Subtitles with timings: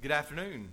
[0.00, 0.68] good afternoon.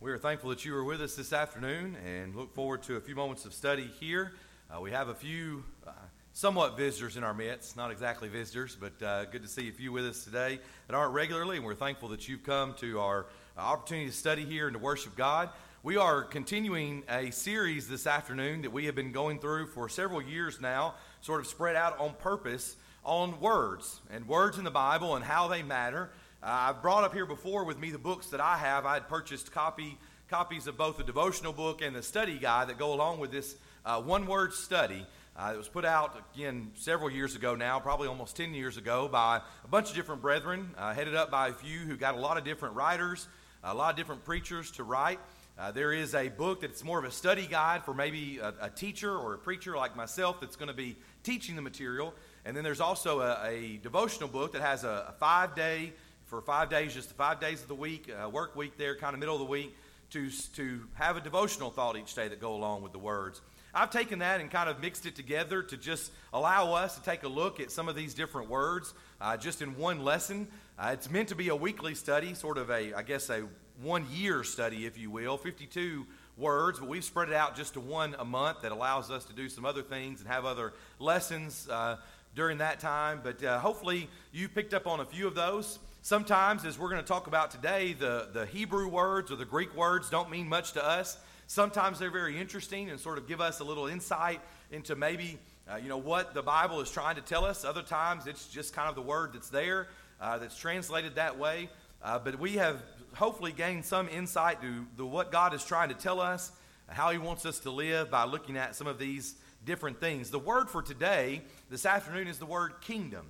[0.00, 3.00] We are thankful that you are with us this afternoon and look forward to a
[3.00, 4.32] few moments of study here.
[4.70, 5.92] Uh, we have a few uh,
[6.34, 9.92] somewhat visitors in our midst, not exactly visitors, but uh, good to see a few
[9.92, 13.24] with us today that aren't regularly, and we're thankful that you've come to our
[13.56, 15.48] uh, opportunity to study here and to worship God.
[15.82, 20.20] We are continuing a series this afternoon that we have been going through for several
[20.20, 25.16] years now, sort of spread out on purpose on words and words in the Bible
[25.16, 26.10] and how they matter.
[26.42, 28.86] Uh, I've brought up here before with me the books that I have.
[28.86, 29.98] I had purchased copy,
[30.30, 33.56] copies of both the devotional book and the study guide that go along with this
[33.84, 35.06] uh, one word study.
[35.36, 39.06] Uh, it was put out again several years ago now, probably almost 10 years ago,
[39.06, 42.18] by a bunch of different brethren, uh, headed up by a few who got a
[42.18, 43.28] lot of different writers,
[43.62, 45.18] a lot of different preachers to write.
[45.58, 48.70] Uh, there is a book that's more of a study guide for maybe a, a
[48.70, 52.14] teacher or a preacher like myself that's going to be teaching the material.
[52.46, 55.92] And then there's also a, a devotional book that has a, a five day
[56.30, 59.14] for five days, just the five days of the week, uh, work week there, kind
[59.14, 59.76] of middle of the week,
[60.10, 63.40] to, to have a devotional thought each day that go along with the words.
[63.74, 67.24] I've taken that and kind of mixed it together to just allow us to take
[67.24, 70.46] a look at some of these different words uh, just in one lesson.
[70.78, 73.42] Uh, it's meant to be a weekly study, sort of a, I guess, a
[73.82, 77.80] one year study, if you will, 52 words, but we've spread it out just to
[77.80, 81.68] one a month that allows us to do some other things and have other lessons
[81.68, 81.96] uh,
[82.36, 83.20] during that time.
[83.24, 85.80] But uh, hopefully you picked up on a few of those.
[86.02, 89.76] Sometimes, as we're going to talk about today, the, the Hebrew words or the Greek
[89.76, 91.18] words don't mean much to us.
[91.46, 95.38] Sometimes they're very interesting and sort of give us a little insight into maybe
[95.70, 97.66] uh, you know what the Bible is trying to tell us.
[97.66, 99.88] Other times it's just kind of the word that's there
[100.22, 101.68] uh, that's translated that way.
[102.02, 102.82] Uh, but we have
[103.14, 106.50] hopefully gained some insight to the, what God is trying to tell us,
[106.88, 109.34] how He wants us to live by looking at some of these
[109.66, 110.30] different things.
[110.30, 113.26] The word for today, this afternoon, is the word kingdom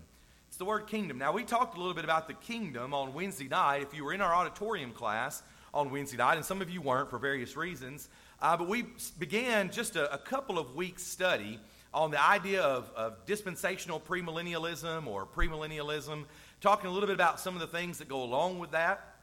[0.60, 1.16] the word kingdom.
[1.16, 3.80] Now, we talked a little bit about the kingdom on Wednesday night.
[3.80, 7.08] If you were in our auditorium class on Wednesday night, and some of you weren't
[7.08, 8.10] for various reasons,
[8.42, 8.84] uh, but we
[9.18, 11.58] began just a, a, couple of weeks' study
[11.94, 16.26] on the idea of, of dispensational premillennialism or premillennialism,
[16.60, 19.14] talking a little bit about some of the things that go along with that.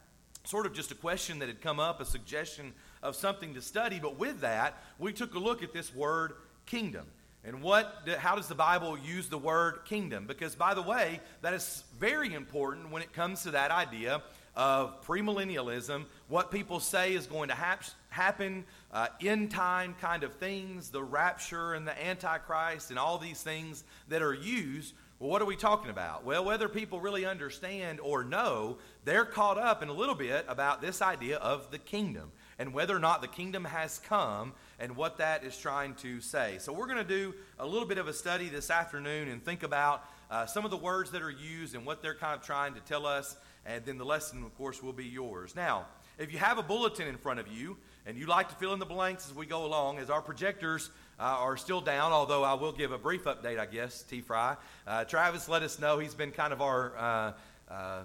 [0.43, 3.99] Sort of just a question that had come up, a suggestion of something to study.
[4.01, 6.33] But with that, we took a look at this word
[6.65, 7.05] kingdom.
[7.47, 10.27] And what, how does the Bible use the word kingdom?
[10.27, 14.21] Because, by the way, that is very important when it comes to that idea
[14.53, 20.33] of premillennialism, what people say is going to hap- happen, uh, end time kind of
[20.33, 24.93] things, the rapture and the Antichrist, and all these things that are used.
[25.19, 26.25] Well, what are we talking about?
[26.25, 30.81] Well, whether people really understand or know, they're caught up in a little bit about
[30.81, 35.17] this idea of the kingdom and whether or not the kingdom has come and what
[35.17, 36.57] that is trying to say.
[36.59, 39.63] So, we're going to do a little bit of a study this afternoon and think
[39.63, 42.73] about uh, some of the words that are used and what they're kind of trying
[42.73, 43.35] to tell us.
[43.65, 45.55] And then the lesson, of course, will be yours.
[45.55, 45.85] Now,
[46.17, 48.79] if you have a bulletin in front of you and you like to fill in
[48.79, 50.89] the blanks as we go along, as our projectors
[51.19, 54.21] uh, are still down, although I will give a brief update, I guess, T.
[54.21, 54.55] Fry.
[54.85, 57.33] Uh, Travis let us know he's been kind of our uh,
[57.69, 58.01] uh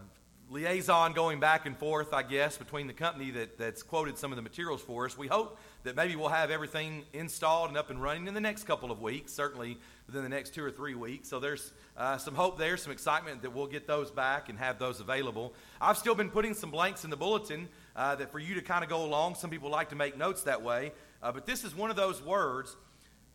[0.50, 4.37] liaison going back and forth, I guess, between the company that, that's quoted some of
[4.37, 5.16] the materials for us.
[5.16, 8.65] We hope that maybe we'll have everything installed and up and running in the next
[8.65, 11.28] couple of weeks, certainly within the next two or three weeks.
[11.28, 14.78] So there's uh, some hope there, some excitement that we'll get those back and have
[14.78, 15.54] those available.
[15.81, 18.84] I've still been putting some blanks in the bulletin uh, that for you to kind
[18.84, 19.34] of go along.
[19.34, 20.92] Some people like to make notes that way.
[21.22, 22.76] Uh, but this is one of those words,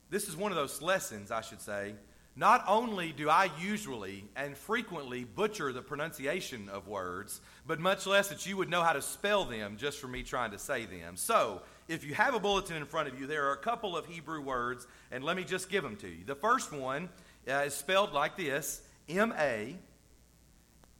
[0.09, 1.95] this is one of those lessons, I should say.
[2.37, 8.27] Not only do I usually and frequently butcher the pronunciation of words, but much less
[8.29, 11.17] that you would know how to spell them just for me trying to say them.
[11.17, 14.05] So, if you have a bulletin in front of you, there are a couple of
[14.05, 16.23] Hebrew words, and let me just give them to you.
[16.25, 17.09] The first one
[17.49, 19.75] uh, is spelled like this M A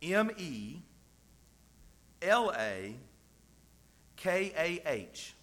[0.01, 0.77] M E
[2.21, 2.95] L A
[4.15, 5.35] K A H.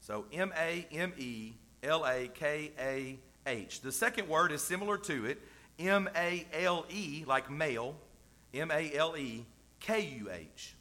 [0.00, 1.52] So M A M E
[1.82, 3.80] L A K A H.
[3.80, 5.42] The second word is similar to it
[5.78, 7.96] M A L E, like male,
[8.54, 9.44] M A L E
[9.80, 10.76] K U H.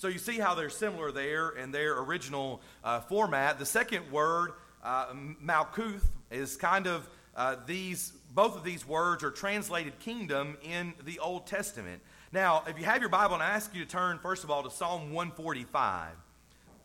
[0.00, 3.58] So you see how they're similar there in their original uh, format.
[3.58, 4.52] The second word,
[4.82, 5.12] uh,
[5.44, 7.06] Malkuth, is kind of
[7.36, 12.00] uh, these, both of these words are translated kingdom in the Old Testament.
[12.32, 14.62] Now, if you have your Bible, and I ask you to turn, first of all,
[14.62, 16.12] to Psalm 145.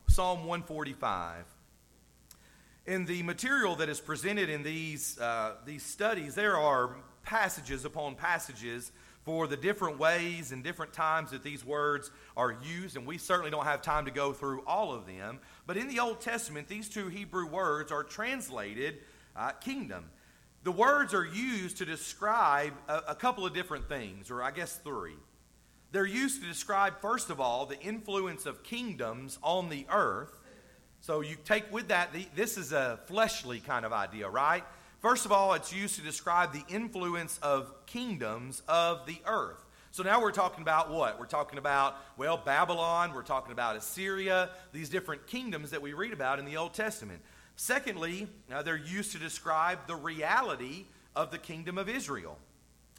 [0.10, 1.46] Psalm 145.
[2.86, 8.16] In the material that is presented in these, uh, these studies, there are passages upon
[8.16, 8.92] passages
[9.26, 13.50] for the different ways and different times that these words are used, and we certainly
[13.50, 15.40] don't have time to go through all of them.
[15.66, 19.00] But in the Old Testament, these two Hebrew words are translated
[19.36, 20.06] uh, kingdom.
[20.64, 24.76] The words are used to describe a, a couple of different things, or I guess
[24.84, 25.18] three.
[25.96, 30.42] they're used to describe, first of all, the influence of kingdoms on the earth.
[31.00, 34.64] So you take with that, the, this is a fleshly kind of idea, right?
[35.06, 39.64] First of all, it's used to describe the influence of kingdoms of the earth.
[39.92, 41.20] So now we're talking about what?
[41.20, 46.12] We're talking about, well, Babylon, we're talking about Assyria, these different kingdoms that we read
[46.12, 47.22] about in the Old Testament.
[47.56, 48.28] Secondly,
[48.64, 50.86] they're used to describe the reality
[51.16, 52.40] of the kingdom of Israel.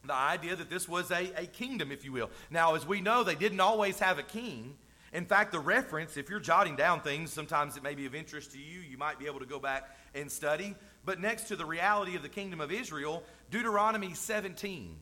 [0.04, 2.30] The idea that this was a, a kingdom, if you will.
[2.52, 4.76] Now, as we know, they didn't always have a king.
[5.12, 8.52] In fact, the reference, if you're jotting down things, sometimes it may be of interest
[8.52, 8.80] to you.
[8.80, 10.74] You might be able to go back and study.
[11.06, 14.96] But next to the reality of the kingdom of Israel, Deuteronomy 17.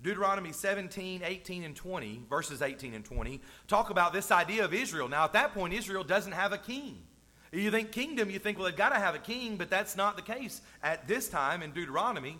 [0.00, 5.08] Deuteronomy 17, 18, and 20, verses 18 and 20, talk about this idea of Israel.
[5.08, 6.98] Now, at that point, Israel doesn't have a king.
[7.50, 10.16] You think kingdom, you think, well, they've got to have a king, but that's not
[10.16, 12.38] the case at this time in Deuteronomy.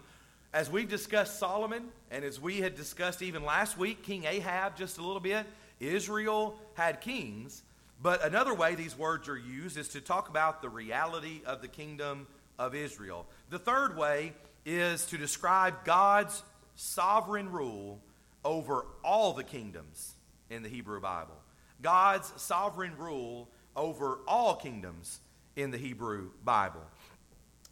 [0.53, 4.99] As we've discussed Solomon, and as we had discussed even last week, King Ahab just
[4.99, 5.47] a little bit,
[5.81, 7.63] Israel had kings.
[8.01, 11.69] But another way these words are used is to talk about the reality of the
[11.69, 12.29] kingdom
[12.59, 13.27] of Israel.
[13.51, 14.33] The third way
[14.65, 16.43] is to describe God's
[16.77, 18.01] sovereign rule
[18.45, 20.15] over all the kingdoms
[20.51, 21.37] in the Hebrew Bible.
[21.83, 25.21] God's sovereign rule over all kingdoms
[25.57, 26.83] in the Hebrew Bible.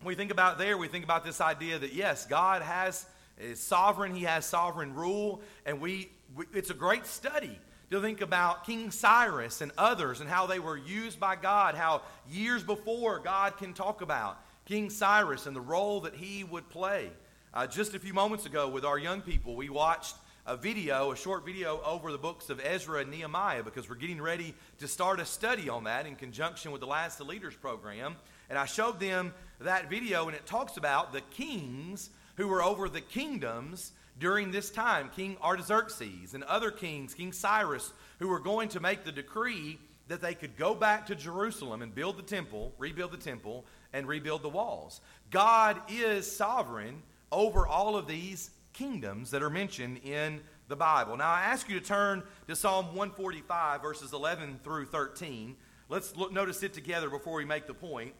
[0.04, 3.06] We think about there, we think about this idea that yes, God has
[3.38, 7.58] is sovereign, he has sovereign rule, and we, we it's a great study
[7.90, 12.02] to think about King Cyrus and others and how they were used by God, how
[12.28, 17.10] years before God can talk about King Cyrus and the role that he would play.
[17.54, 21.16] Uh, just a few moments ago, with our young people, we watched a video, a
[21.16, 25.20] short video over the books of Ezra and Nehemiah because we're getting ready to start
[25.20, 28.16] a study on that in conjunction with the Lads to Leaders program.
[28.50, 32.88] And I showed them that video, and it talks about the kings who were over
[32.88, 38.68] the kingdoms during this time King Artaxerxes and other kings, King Cyrus, who were going
[38.70, 39.78] to make the decree
[40.08, 43.64] that they could go back to Jerusalem and build the temple, rebuild the temple,
[43.96, 45.00] and rebuild the walls.
[45.30, 47.02] God is sovereign
[47.32, 51.16] over all of these kingdoms that are mentioned in the Bible.
[51.16, 55.56] Now, I ask you to turn to Psalm 145, verses 11 through 13.
[55.88, 58.12] Let's look, notice it together before we make the point.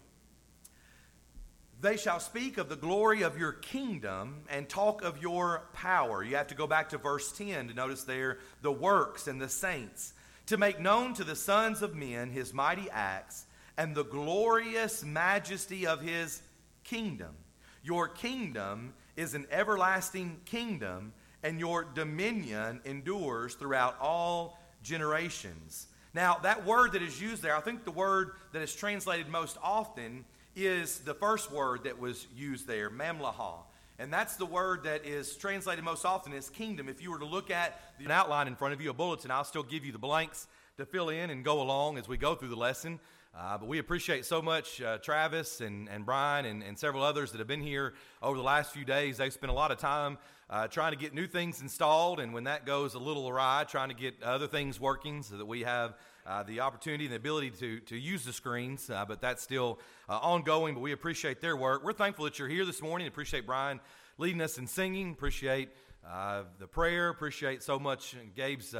[1.82, 6.25] They shall speak of the glory of your kingdom and talk of your power.
[6.25, 9.50] You have to go back to verse 10 to notice there the works and the
[9.50, 10.14] saints,
[10.46, 13.44] to make known to the sons of men his mighty acts
[13.78, 16.43] and the glorious majesty of his
[16.84, 17.34] kingdom.
[17.82, 21.12] Your kingdom is an everlasting kingdom,
[21.43, 25.87] and your dominion endures throughout all generations.
[26.14, 29.58] Now, that word that is used there, I think the word that is translated most
[29.62, 30.25] often
[30.55, 33.58] is the first word that was used there, mamlakah.
[33.99, 36.88] And that's the word that is translated most often as kingdom.
[36.88, 39.44] If you were to look at an outline in front of you, a bulletin, I'll
[39.44, 40.46] still give you the blanks
[40.76, 43.00] to fill in and go along as we go through the lesson.
[43.38, 47.33] Uh, but we appreciate so much uh, Travis and, and Brian and, and several others
[47.33, 47.93] that have been here
[48.23, 49.19] over the last few days.
[49.19, 50.17] They've spent a lot of time
[50.49, 53.91] uh, trying to get new things installed, and when that goes a little awry, trying
[53.91, 55.97] to get other things working so that we have
[56.27, 58.88] uh, the opportunity and the ability to, to use the screens.
[58.88, 61.85] Uh, but that's still uh, ongoing, but we appreciate their work.
[61.85, 63.06] We're thankful that you're here this morning.
[63.06, 63.81] Appreciate Brian
[64.17, 65.11] leading us in singing.
[65.11, 65.69] Appreciate
[66.03, 67.11] the prayer.
[67.11, 68.75] Appreciate so much Gabe's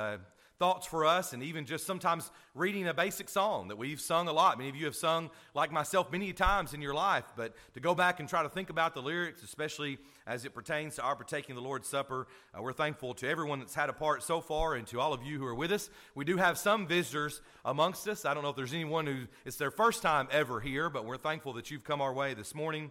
[0.59, 4.33] thoughts for us, and even just sometimes reading a basic song that we've sung a
[4.33, 4.57] lot.
[4.57, 7.95] Many of you have sung, like myself, many times in your life, but to go
[7.95, 11.55] back and try to think about the lyrics, especially as it pertains to our partaking
[11.55, 14.87] the Lord's Supper, uh, we're thankful to everyone that's had a part so far and
[14.89, 15.91] to all of you who are with us.
[16.15, 18.25] We do have some visitors amongst us.
[18.25, 21.19] I don't know if there's anyone who it's their first time ever here, but we're
[21.19, 22.91] thankful that you've come our way this morning.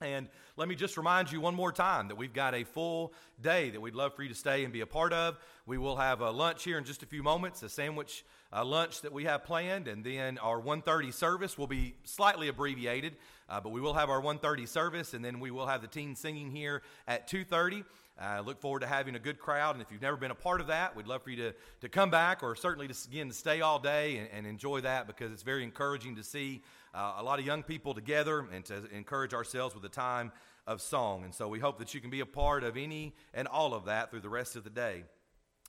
[0.00, 3.70] And let me just remind you one more time that we've got a full day
[3.70, 5.38] that we'd love for you to stay and be a part of.
[5.64, 9.00] We will have a lunch here in just a few moments, a sandwich uh, lunch
[9.02, 13.16] that we have planned, and then our 1:30 service will be slightly abbreviated,
[13.48, 16.18] uh, but we will have our 1:30 service, and then we will have the teens
[16.18, 17.84] singing here at 2:30.
[18.20, 20.34] I uh, look forward to having a good crowd, and if you've never been a
[20.34, 23.28] part of that, we'd love for you to, to come back or certainly to, again
[23.28, 26.62] to stay all day and, and enjoy that because it's very encouraging to see
[26.94, 30.32] uh, a lot of young people together and to encourage ourselves with a time
[30.66, 31.24] of song.
[31.24, 33.86] And so we hope that you can be a part of any and all of
[33.86, 35.04] that through the rest of the day.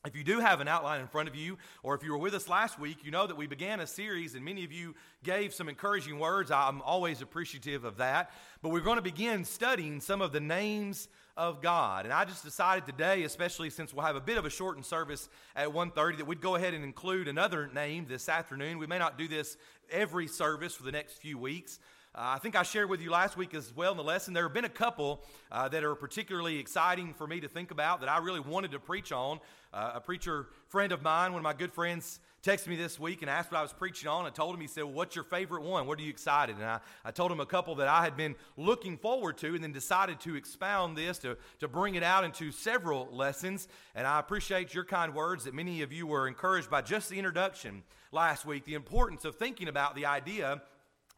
[0.05, 2.33] If you do have an outline in front of you, or if you were with
[2.33, 5.53] us last week, you know that we began a series and many of you gave
[5.53, 6.51] some encouraging words.
[6.51, 8.31] I'm always appreciative of that.
[8.61, 12.05] But we're going to begin studying some of the names of God.
[12.05, 15.29] And I just decided today, especially since we'll have a bit of a shortened service
[15.55, 18.77] at 1:30, that we'd go ahead and include another name this afternoon.
[18.77, 19.57] We may not do this
[19.91, 21.79] every service for the next few weeks,
[22.15, 24.35] Uh, I think I shared with you last week as well in the lesson.
[24.35, 28.01] There have been a couple uh, that are particularly exciting for me to think about
[28.01, 29.39] that I really wanted to preach on.
[29.73, 33.21] Uh, a preacher friend of mine, one of my good friends, texted me this week
[33.21, 34.25] and asked what I was preaching on.
[34.25, 35.87] I told him, he said, well, What's your favorite one?
[35.87, 36.57] What are you excited?
[36.57, 39.63] And I, I told him a couple that I had been looking forward to and
[39.63, 43.69] then decided to expound this, to, to bring it out into several lessons.
[43.95, 47.17] And I appreciate your kind words that many of you were encouraged by just the
[47.17, 47.81] introduction
[48.11, 50.61] last week, the importance of thinking about the idea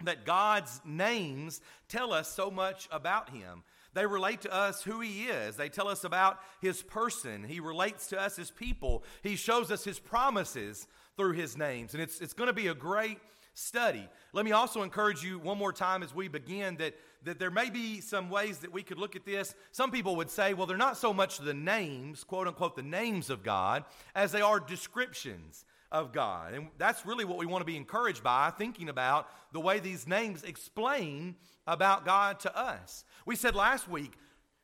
[0.03, 3.63] that God's names tell us so much about Him.
[3.93, 5.55] They relate to us who He is.
[5.55, 7.45] They tell us about His person.
[7.45, 9.03] He relates to us as people.
[9.23, 10.87] He shows us His promises
[11.17, 11.93] through his names.
[11.93, 13.19] And it's, it's going to be a great
[13.53, 14.07] study.
[14.33, 16.93] Let me also encourage you one more time as we begin that,
[17.23, 19.55] that there may be some ways that we could look at this.
[19.71, 23.29] Some people would say, well, they're not so much the names, quote unquote, the names
[23.29, 26.53] of God, as they are descriptions of God.
[26.53, 30.07] And that's really what we want to be encouraged by, thinking about the way these
[30.07, 33.05] names explain about God to us.
[33.25, 34.13] We said last week,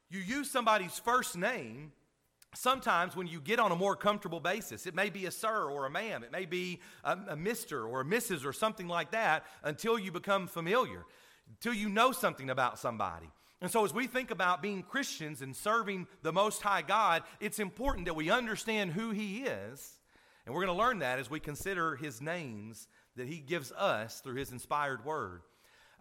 [0.10, 1.94] you use somebody's first name
[2.54, 5.86] Sometimes, when you get on a more comfortable basis, it may be a sir or
[5.86, 9.46] a ma'am, it may be a, a mister or a missus or something like that
[9.64, 11.06] until you become familiar,
[11.50, 13.30] until you know something about somebody.
[13.62, 17.60] And so, as we think about being Christians and serving the Most High God, it's
[17.60, 20.00] important that we understand who He is.
[20.46, 24.20] And we're going to learn that as we consider His names that He gives us
[24.20, 25.44] through His inspired Word.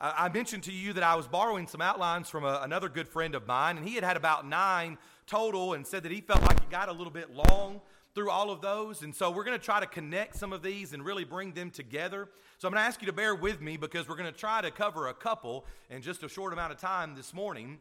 [0.02, 3.35] I mentioned to you that I was borrowing some outlines from a, another good friend
[3.35, 6.57] of mine, and he had had about nine total and said that he felt like
[6.57, 7.83] it got a little bit long
[8.14, 9.02] through all of those.
[9.02, 11.71] And so we're going to try to connect some of these and really bring them
[11.71, 12.30] together.
[12.57, 14.62] So I'm going to ask you to bear with me because we're going to try
[14.62, 17.78] to cover a couple in just a short amount of time this morning.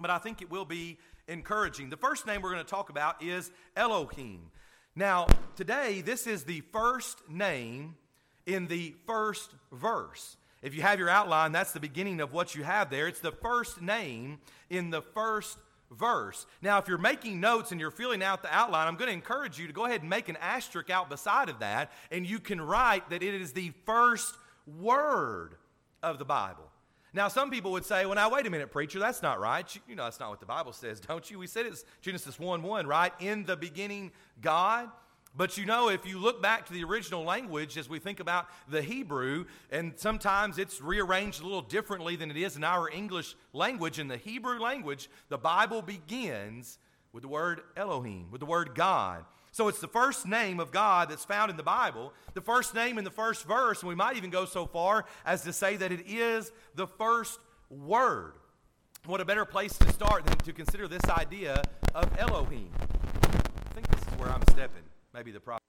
[0.00, 1.90] But I think it will be encouraging.
[1.90, 4.52] The first name we're going to talk about is Elohim.
[4.94, 7.96] Now, today, this is the first name
[8.46, 10.36] in the first verse.
[10.66, 13.06] If you have your outline, that's the beginning of what you have there.
[13.06, 15.58] It's the first name in the first
[15.92, 16.44] verse.
[16.60, 19.60] Now, if you're making notes and you're filling out the outline, I'm going to encourage
[19.60, 22.60] you to go ahead and make an asterisk out beside of that, and you can
[22.60, 24.34] write that it is the first
[24.80, 25.54] word
[26.02, 26.68] of the Bible.
[27.14, 29.72] Now, some people would say, well, now, wait a minute, preacher, that's not right.
[29.88, 31.38] You know, that's not what the Bible says, don't you?
[31.38, 33.12] We said it's Genesis 1 1, right?
[33.20, 34.90] In the beginning, God.
[35.36, 38.48] But you know, if you look back to the original language as we think about
[38.68, 43.36] the Hebrew, and sometimes it's rearranged a little differently than it is in our English
[43.52, 46.78] language, in the Hebrew language, the Bible begins
[47.12, 49.24] with the word Elohim, with the word God.
[49.52, 52.96] So it's the first name of God that's found in the Bible, the first name
[52.96, 55.92] in the first verse, and we might even go so far as to say that
[55.92, 57.38] it is the first
[57.68, 58.34] word.
[59.04, 61.62] What a better place to start than to consider this idea
[61.94, 62.70] of Elohim.
[62.80, 64.82] I think this is where I'm stepping
[65.16, 65.62] maybe the problem.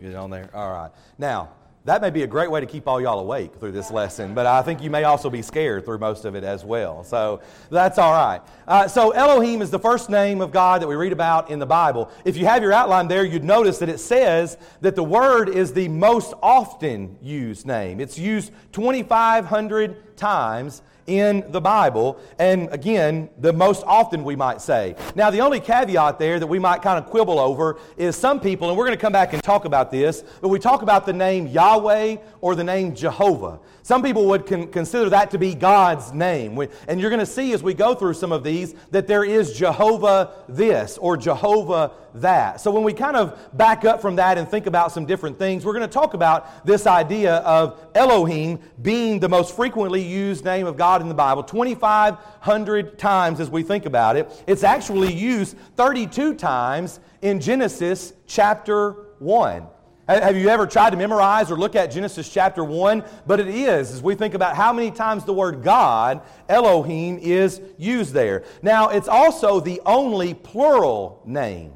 [0.00, 0.50] Get on there?
[0.54, 0.90] All right.
[1.18, 1.50] Now,
[1.86, 4.44] that may be a great way to keep all y'all awake through this lesson, but
[4.44, 7.04] I think you may also be scared through most of it as well.
[7.04, 8.42] So that's all right.
[8.68, 11.66] Uh, so Elohim is the first name of God that we read about in the
[11.66, 12.10] Bible.
[12.26, 15.72] If you have your outline there, you'd notice that it says that the word is
[15.72, 17.98] the most often used name.
[17.98, 24.94] It's used 2,500 times in the Bible, and again, the most often we might say.
[25.16, 28.68] Now, the only caveat there that we might kind of quibble over is some people,
[28.68, 31.12] and we're going to come back and talk about this, but we talk about the
[31.12, 33.58] name Yahweh or the name Jehovah.
[33.82, 36.56] Some people would con- consider that to be God's name.
[36.86, 39.52] And you're going to see as we go through some of these that there is
[39.52, 42.60] Jehovah this or Jehovah that.
[42.60, 45.64] So when we kind of back up from that and think about some different things,
[45.64, 50.66] we're going to talk about this idea of Elohim being the most frequently used name
[50.66, 54.30] of God in the Bible 2,500 times as we think about it.
[54.46, 59.66] It's actually used 32 times in Genesis chapter 1.
[60.08, 63.04] Have you ever tried to memorize or look at Genesis chapter 1?
[63.28, 67.60] But it is, as we think about how many times the word God, Elohim, is
[67.78, 68.42] used there.
[68.60, 71.74] Now, it's also the only plural name.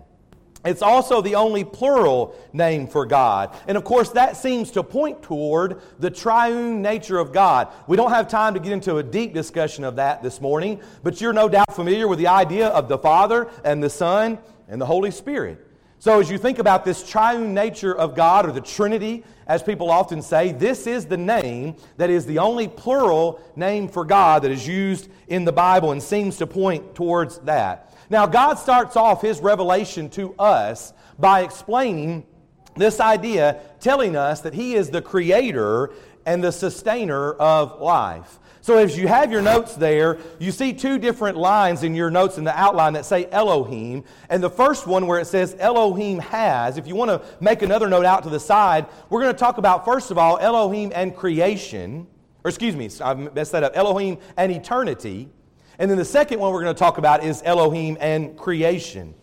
[0.65, 3.55] It's also the only plural name for God.
[3.69, 7.69] And of course, that seems to point toward the triune nature of God.
[7.87, 11.21] We don't have time to get into a deep discussion of that this morning, but
[11.21, 14.87] you're no doubt familiar with the idea of the Father and the Son and the
[14.87, 15.71] Holy Spirit.
[15.99, 19.91] So, as you think about this triune nature of God, or the Trinity, as people
[19.91, 24.51] often say, this is the name that is the only plural name for God that
[24.51, 27.94] is used in the Bible and seems to point towards that.
[28.11, 32.27] Now, God starts off His revelation to us by explaining
[32.77, 35.93] This idea telling us that He is the creator
[36.27, 38.39] and the sustainer of life.
[38.63, 42.39] So, as you have your notes there, you see two different lines in your notes
[42.39, 44.05] in the outline that say Elohim.
[44.31, 47.89] And the first one, where it says Elohim has, if you want to make another
[47.89, 51.15] note out to the side, we're going to talk about, first of all, Elohim and
[51.15, 52.07] creation.
[52.43, 53.73] Or, excuse me, I messed that up.
[53.77, 55.29] Elohim and eternity.
[55.79, 59.15] And then the second one we're going to talk about is Elohim and creation.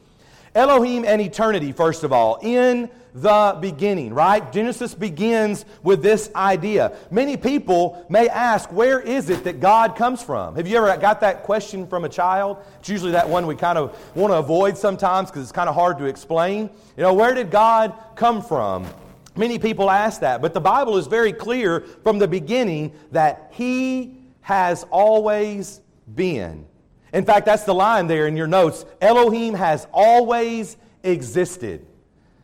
[0.53, 2.39] Elohim and eternity, first of all.
[2.41, 4.51] In the beginning, right?
[4.51, 6.95] Genesis begins with this idea.
[7.09, 10.55] Many people may ask, where is it that God comes from?
[10.55, 12.57] Have you ever got that question from a child?
[12.79, 15.75] It's usually that one we kind of want to avoid sometimes because it's kind of
[15.75, 16.69] hard to explain.
[16.95, 18.87] You know, where did God come from?
[19.35, 24.17] Many people ask that, but the Bible is very clear from the beginning that He
[24.41, 25.81] has always
[26.15, 26.65] been.
[27.13, 31.85] In fact, that's the line there in your notes Elohim has always existed.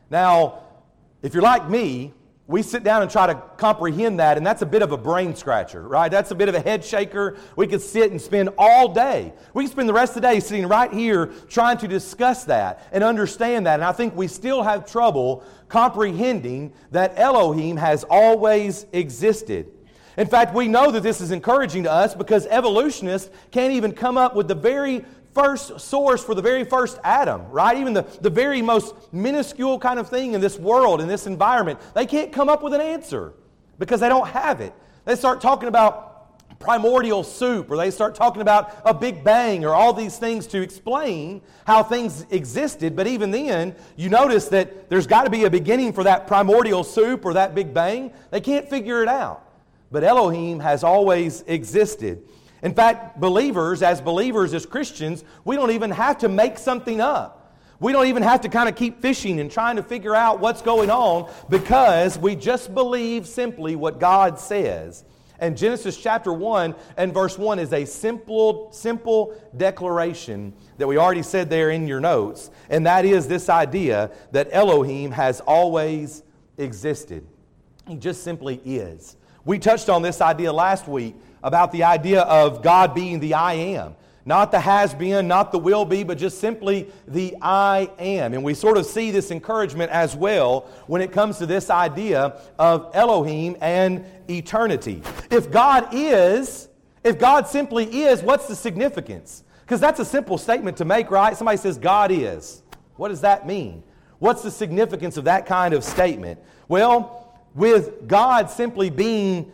[0.09, 0.63] Now,
[1.21, 2.13] if you're like me,
[2.47, 5.35] we sit down and try to comprehend that, and that's a bit of a brain
[5.35, 6.09] scratcher, right?
[6.09, 7.35] That's a bit of a head shaker.
[7.57, 9.33] We could sit and spend all day.
[9.53, 12.87] We can spend the rest of the day sitting right here trying to discuss that
[12.93, 13.75] and understand that.
[13.75, 19.69] And I think we still have trouble comprehending that Elohim has always existed.
[20.17, 24.17] In fact, we know that this is encouraging to us because evolutionists can't even come
[24.17, 25.05] up with the very
[25.35, 27.77] first source for the very first atom, right?
[27.77, 31.79] Even the, the very most minuscule kind of thing in this world, in this environment,
[31.93, 33.33] they can't come up with an answer
[33.77, 34.73] because they don't have it.
[35.05, 36.15] They start talking about
[36.59, 40.59] primordial soup, or they start talking about a big bang, or all these things to
[40.59, 42.95] explain how things existed.
[42.95, 46.83] But even then, you notice that there's got to be a beginning for that primordial
[46.83, 48.11] soup or that big bang.
[48.31, 49.46] They can't figure it out.
[49.91, 52.23] But Elohim has always existed.
[52.61, 57.55] In fact, believers, as believers, as Christians, we don't even have to make something up.
[57.79, 60.63] We don't even have to kind of keep fishing and trying to figure out what's
[60.63, 65.05] going on because we just believe simply what God says.
[65.39, 71.21] And Genesis chapter 1 and verse 1 is a simple, simple declaration that we already
[71.21, 76.23] said there in your notes, and that is this idea that Elohim has always
[76.57, 77.23] existed.
[77.87, 79.15] He just simply is.
[79.47, 83.53] We touched on this idea last week about the idea of God being the I
[83.53, 83.95] am.
[84.25, 88.33] Not the has been, not the will be, but just simply the I am.
[88.33, 92.41] And we sort of see this encouragement as well when it comes to this idea
[92.59, 95.01] of Elohim and eternity.
[95.31, 96.67] If God is,
[97.05, 99.45] if God simply is, what's the significance?
[99.61, 101.37] Because that's a simple statement to make, right?
[101.37, 102.63] Somebody says, God is.
[102.97, 103.81] What does that mean?
[104.19, 106.41] What's the significance of that kind of statement?
[106.67, 107.26] Well,
[107.57, 109.51] with God simply being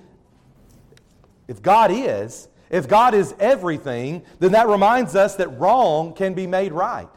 [1.48, 6.48] if God is, if God is everything, then that reminds us that wrong can be
[6.48, 7.10] made right.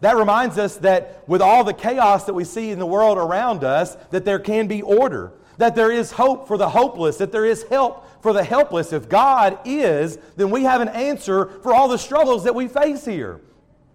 [0.00, 3.62] That reminds us that with all the chaos that we see in the world around
[3.62, 7.44] us, that there can be order, that there is hope for the hopeless, that there
[7.44, 8.92] is help for the helpless.
[8.92, 13.04] If God is, then we have an answer for all the struggles that we face
[13.04, 13.40] here.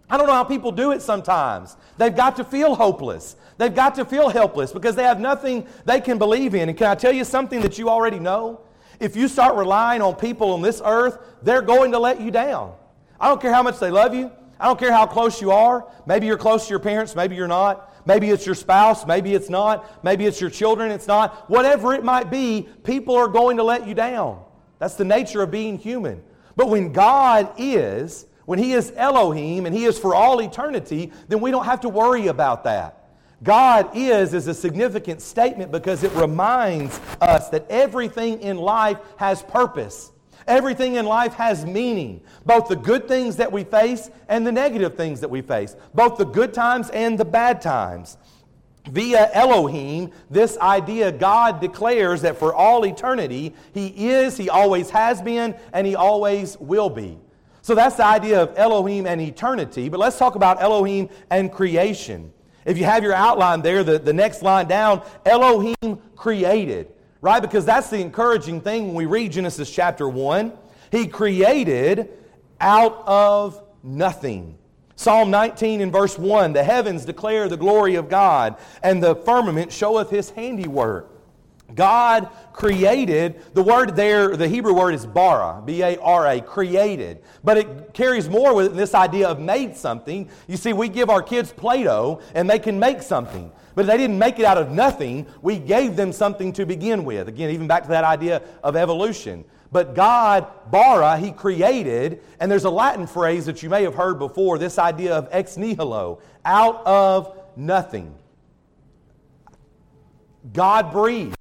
[0.10, 1.76] I don't know how people do it sometimes.
[1.98, 3.36] They've got to feel hopeless.
[3.58, 6.70] They've got to feel helpless because they have nothing they can believe in.
[6.70, 8.62] And can I tell you something that you already know?
[9.00, 12.74] If you start relying on people on this earth, they're going to let you down.
[13.20, 14.32] I don't care how much they love you.
[14.60, 15.88] I don't care how close you are.
[16.06, 17.94] Maybe you're close to your parents, maybe you're not.
[18.08, 20.04] Maybe it's your spouse, maybe it's not.
[20.04, 21.50] Maybe it's your children, it's not.
[21.50, 24.42] Whatever it might be, people are going to let you down.
[24.80, 26.24] That's the nature of being human.
[26.56, 31.42] But when God is, when He is Elohim and He is for all eternity, then
[31.42, 33.07] we don't have to worry about that.
[33.44, 39.44] God is is a significant statement because it reminds us that everything in life has
[39.44, 40.12] purpose.
[40.48, 42.22] Everything in life has meaning.
[42.46, 45.76] Both the good things that we face and the negative things that we face.
[45.94, 48.18] Both the good times and the bad times.
[48.90, 55.22] Via Elohim, this idea God declares that for all eternity, He is, He always has
[55.22, 57.20] been, and He always will be.
[57.62, 59.90] So that's the idea of Elohim and eternity.
[59.90, 62.32] But let's talk about Elohim and creation.
[62.68, 67.40] If you have your outline there, the, the next line down, Elohim created, right?
[67.40, 70.52] Because that's the encouraging thing when we read Genesis chapter 1.
[70.92, 72.10] He created
[72.60, 74.58] out of nothing.
[74.98, 79.72] Psalm 19 and verse 1 The heavens declare the glory of God, and the firmament
[79.72, 81.10] showeth his handiwork.
[81.76, 87.22] God created, the word there, the Hebrew word is bara, B A R A, created.
[87.44, 90.30] But it carries more with this idea of made something.
[90.48, 93.52] You see, we give our kids Play Doh and they can make something.
[93.76, 95.28] But they didn't make it out of nothing.
[95.42, 97.28] We gave them something to begin with.
[97.28, 99.46] Again, even back to that idea of evolution.
[99.72, 104.18] But God, bara, He created, and there's a Latin phrase that you may have heard
[104.18, 108.16] before this idea of ex nihilo, out of nothing.
[110.54, 111.37] God breathed.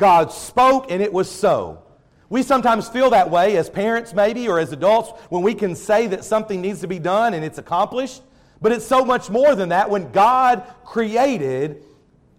[0.00, 1.82] God spoke, and it was so.
[2.28, 6.08] We sometimes feel that way as parents, maybe, or as adults, when we can say
[6.08, 8.22] that something needs to be done and it's accomplished.
[8.62, 11.84] But it's so much more than that when God created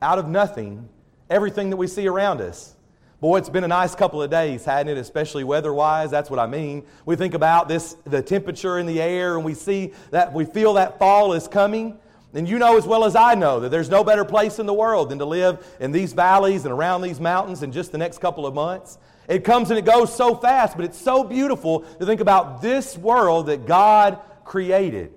[0.02, 0.90] out of nothing
[1.32, 2.76] everything that we see around us.
[3.22, 5.00] Boy, it's been a nice couple of days, hadn't it?
[5.00, 6.12] Especially weather-wise.
[6.12, 6.84] That's what I mean.
[7.06, 10.74] We think about this, the temperature in the air, and we see that we feel
[10.74, 11.98] that fall is coming.
[12.34, 14.74] And you know as well as I know that there's no better place in the
[14.74, 18.20] world than to live in these valleys and around these mountains in just the next
[18.20, 18.98] couple of months.
[19.28, 22.98] It comes and it goes so fast, but it's so beautiful to think about this
[22.98, 25.14] world that God created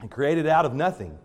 [0.00, 1.18] and created out of nothing.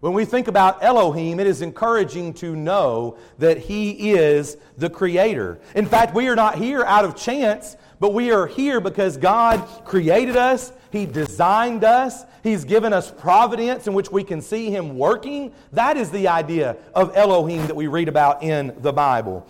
[0.00, 5.60] When we think about Elohim, it is encouraging to know that He is the Creator.
[5.74, 9.66] In fact, we are not here out of chance, but we are here because God
[9.84, 14.98] created us, He designed us, He's given us providence in which we can see Him
[14.98, 15.52] working.
[15.72, 19.46] That is the idea of Elohim that we read about in the Bible.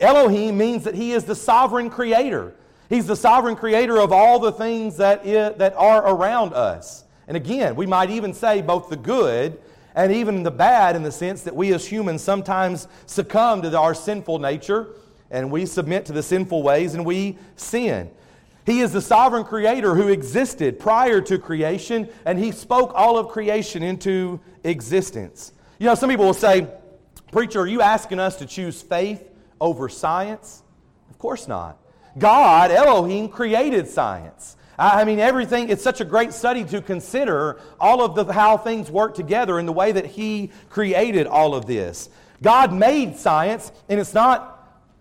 [0.00, 2.54] Elohim means that He is the sovereign Creator.
[2.88, 7.04] He's the sovereign creator of all the things that, that are around us.
[7.26, 9.58] And again, we might even say both the good
[9.94, 13.94] and even the bad in the sense that we as humans sometimes succumb to our
[13.94, 14.88] sinful nature
[15.30, 18.10] and we submit to the sinful ways and we sin.
[18.64, 23.28] He is the sovereign creator who existed prior to creation and he spoke all of
[23.28, 25.52] creation into existence.
[25.78, 26.68] You know, some people will say,
[27.32, 29.22] Preacher, are you asking us to choose faith
[29.60, 30.62] over science?
[31.10, 31.78] Of course not.
[32.18, 34.56] God, Elohim, created science.
[34.78, 38.90] I mean, everything, it's such a great study to consider all of the, how things
[38.90, 42.10] work together and the way that He created all of this.
[42.42, 44.55] God made science, and it's not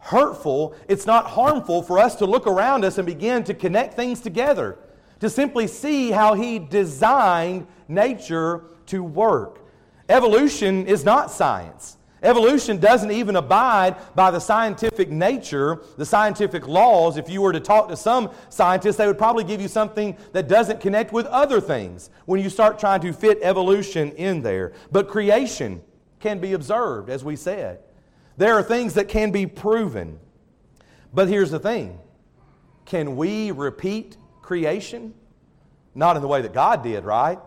[0.06, 4.22] hurtful, it's not harmful for us to look around us and begin to connect things
[4.22, 4.78] together,
[5.20, 9.62] to simply see how He designed nature to work.
[10.08, 11.98] Evolution is not science.
[12.22, 17.18] Evolution doesn't even abide by the scientific nature, the scientific laws.
[17.18, 20.48] If you were to talk to some scientists, they would probably give you something that
[20.48, 24.74] doesn't connect with other things when you start trying to fit evolution in there.
[24.91, 25.82] But creation
[26.20, 27.80] can be observed, as we said.
[28.38, 30.19] There are things that can be proven.
[31.13, 32.00] But here's the thing
[32.86, 35.13] can we repeat creation?
[35.95, 37.39] Not in the way that God did, right?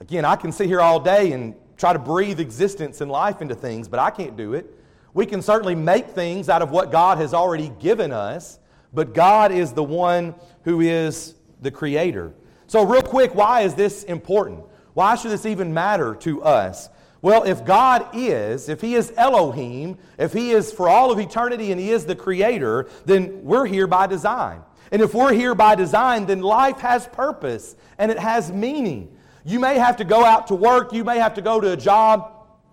[0.00, 3.54] Again, I can sit here all day and try to breathe existence and life into
[3.54, 4.70] things, but I can't do it.
[5.14, 8.58] We can certainly make things out of what God has already given us,
[8.92, 12.34] but God is the one who is the creator.
[12.66, 14.64] So, real quick, why is this important?
[14.92, 16.90] Why should this even matter to us?
[17.26, 21.72] Well, if God is, if He is Elohim, if He is for all of eternity
[21.72, 24.62] and He is the Creator, then we're here by design.
[24.92, 29.12] And if we're here by design, then life has purpose and it has meaning.
[29.44, 31.76] You may have to go out to work, you may have to go to a
[31.76, 32.30] job,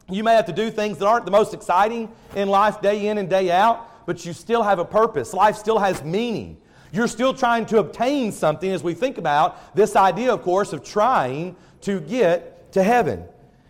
[0.07, 3.17] you may have to do things that aren't the most exciting in life day in
[3.17, 5.33] and day out, but you still have a purpose.
[5.33, 6.57] Life still has meaning.
[6.91, 10.83] You're still trying to obtain something as we think about this idea, of course, of
[10.83, 13.23] trying to get to heaven.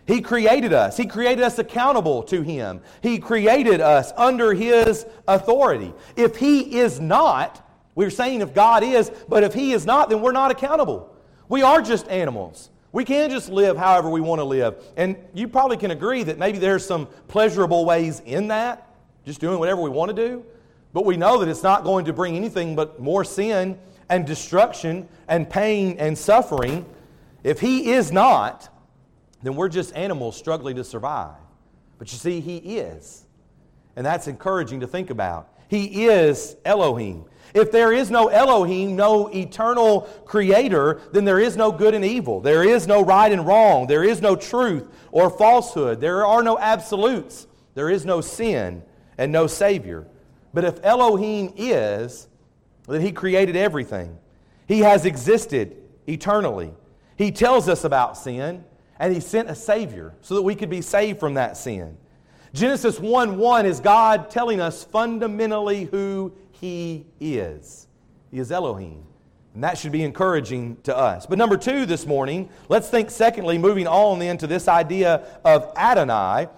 [0.06, 0.96] He created us.
[0.96, 2.80] He created us accountable to Him.
[3.02, 5.94] He created us under His authority.
[6.16, 10.20] If He is not, we're saying if God is, but if He is not, then
[10.20, 11.14] we're not accountable.
[11.48, 12.70] We are just animals.
[12.92, 14.76] We can't just live however we want to live.
[14.96, 18.88] And you probably can agree that maybe there's some pleasurable ways in that,
[19.24, 20.44] just doing whatever we want to do.
[20.92, 25.08] But we know that it's not going to bring anything but more sin and destruction
[25.26, 26.84] and pain and suffering.
[27.42, 28.68] If He is not,
[29.44, 31.36] then we're just animals struggling to survive.
[31.98, 33.24] But you see, He is.
[33.96, 35.48] And that's encouraging to think about.
[35.68, 37.24] He is Elohim.
[37.52, 42.40] If there is no Elohim, no eternal creator, then there is no good and evil.
[42.40, 43.86] There is no right and wrong.
[43.86, 46.00] There is no truth or falsehood.
[46.00, 47.46] There are no absolutes.
[47.74, 48.82] There is no sin
[49.18, 50.06] and no Savior.
[50.52, 52.28] But if Elohim is,
[52.88, 54.18] then He created everything.
[54.66, 55.76] He has existed
[56.08, 56.72] eternally.
[57.16, 58.64] He tells us about sin,
[59.04, 61.96] and He sent a Savior so that we could be saved from that sin.
[62.54, 67.88] Genesis 1 1 is God telling us fundamentally who he is.
[68.30, 69.04] He is Elohim.
[69.54, 71.26] And that should be encouraging to us.
[71.26, 75.72] But number two this morning, let's think secondly, moving on then to this idea of
[75.76, 76.48] Adonai.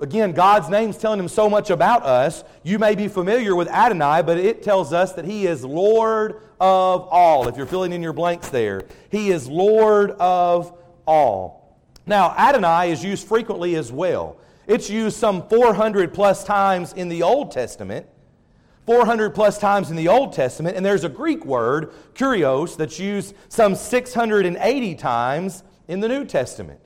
[0.00, 2.42] Again, God's name's telling him so much about us.
[2.62, 7.08] You may be familiar with Adonai, but it tells us that he is Lord of
[7.10, 7.46] all.
[7.46, 11.59] If you're filling in your blanks there, he is Lord of all.
[12.10, 14.36] Now, Adonai is used frequently as well.
[14.66, 18.04] It's used some 400 plus times in the Old Testament.
[18.84, 23.36] 400 plus times in the Old Testament, and there's a Greek word, kurios, that's used
[23.48, 26.80] some 680 times in the New Testament.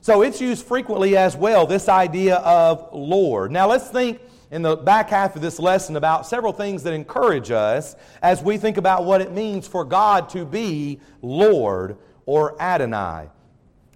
[0.00, 3.50] So it's used frequently as well, this idea of Lord.
[3.50, 4.20] Now let's think
[4.52, 8.58] in the back half of this lesson about several things that encourage us as we
[8.58, 13.30] think about what it means for God to be Lord or Adonai.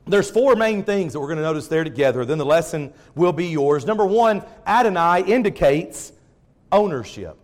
[0.07, 2.25] There's four main things that we're going to notice there together.
[2.25, 3.87] Then the lesson will be yours.
[3.87, 6.13] Number one, Adonai indicates
[6.71, 7.39] ownership.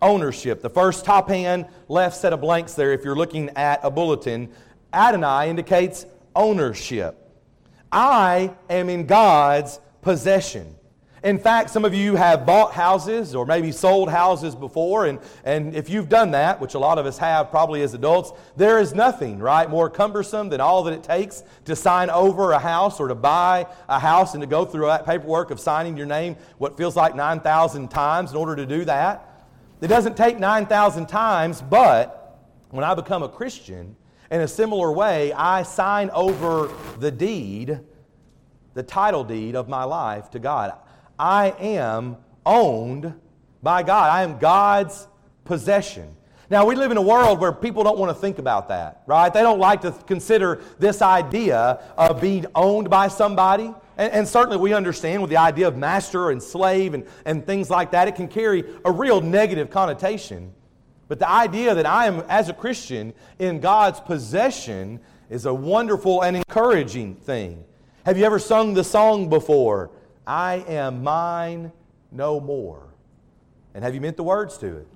[0.00, 0.62] Ownership.
[0.62, 4.50] The first top hand left set of blanks there, if you're looking at a bulletin,
[4.92, 7.16] Adonai indicates ownership.
[7.90, 10.76] I am in God's possession.
[11.22, 15.74] In fact, some of you have bought houses or maybe sold houses before, and, and
[15.74, 18.94] if you've done that, which a lot of us have probably as adults, there is
[18.94, 23.08] nothing, right, more cumbersome than all that it takes to sign over a house or
[23.08, 26.78] to buy a house and to go through that paperwork of signing your name what
[26.78, 29.44] feels like 9,000 times in order to do that.
[29.82, 32.38] It doesn't take 9,000 times, but
[32.70, 33.94] when I become a Christian,
[34.30, 37.80] in a similar way, I sign over the deed,
[38.72, 40.72] the title deed of my life to God.
[41.20, 43.12] I am owned
[43.62, 44.10] by God.
[44.10, 45.06] I am God's
[45.44, 46.16] possession.
[46.48, 49.32] Now, we live in a world where people don't want to think about that, right?
[49.32, 53.72] They don't like to consider this idea of being owned by somebody.
[53.98, 57.68] And, and, certainly we understand with the idea of master and slave and, and things
[57.68, 60.54] like that, it can carry a real negative connotation.
[61.06, 66.22] But the idea that I am, as a Christian, in God's possession is a wonderful
[66.22, 67.62] and encouraging thing.
[68.06, 69.90] Have you ever sung the song before?
[70.26, 71.72] I am mine
[72.12, 72.88] no more.
[73.74, 74.86] And have you meant the words to it?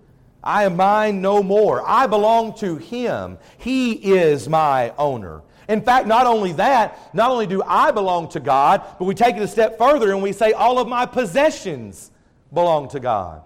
[0.43, 1.83] I am mine no more.
[1.87, 3.39] I belong to Him.
[3.57, 5.43] He is my owner.
[5.69, 9.37] In fact, not only that, not only do I belong to God, but we take
[9.37, 12.11] it a step further and we say all of my possessions
[12.53, 13.43] belong to God.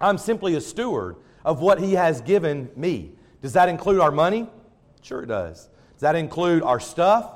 [0.00, 3.12] I'm simply a steward of what He has given me.
[3.42, 4.48] Does that include our money?
[5.02, 5.68] Sure, it does.
[5.94, 7.32] Does that include our stuff?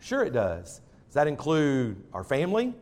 [0.00, 0.82] Sure, it does.
[1.06, 2.74] Does that include our family?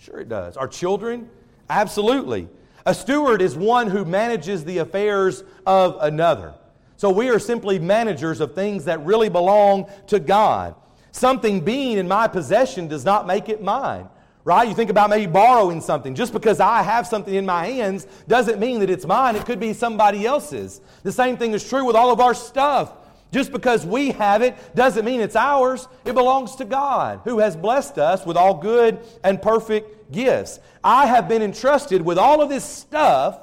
[0.00, 0.56] Sure, it does.
[0.56, 1.28] Our children?
[1.68, 2.48] Absolutely.
[2.86, 6.54] A steward is one who manages the affairs of another.
[6.96, 10.74] So we are simply managers of things that really belong to God.
[11.12, 14.08] Something being in my possession does not make it mine
[14.44, 14.68] right?
[14.68, 16.14] You think about maybe borrowing something.
[16.14, 19.36] Just because I have something in my hands doesn't mean that it's mine.
[19.36, 20.80] It could be somebody else's.
[21.02, 22.92] The same thing is true with all of our stuff.
[23.32, 25.86] Just because we have it doesn't mean it's ours.
[26.04, 30.58] It belongs to God, who has blessed us with all good and perfect gifts.
[30.82, 33.38] I have been entrusted with all of this stuff.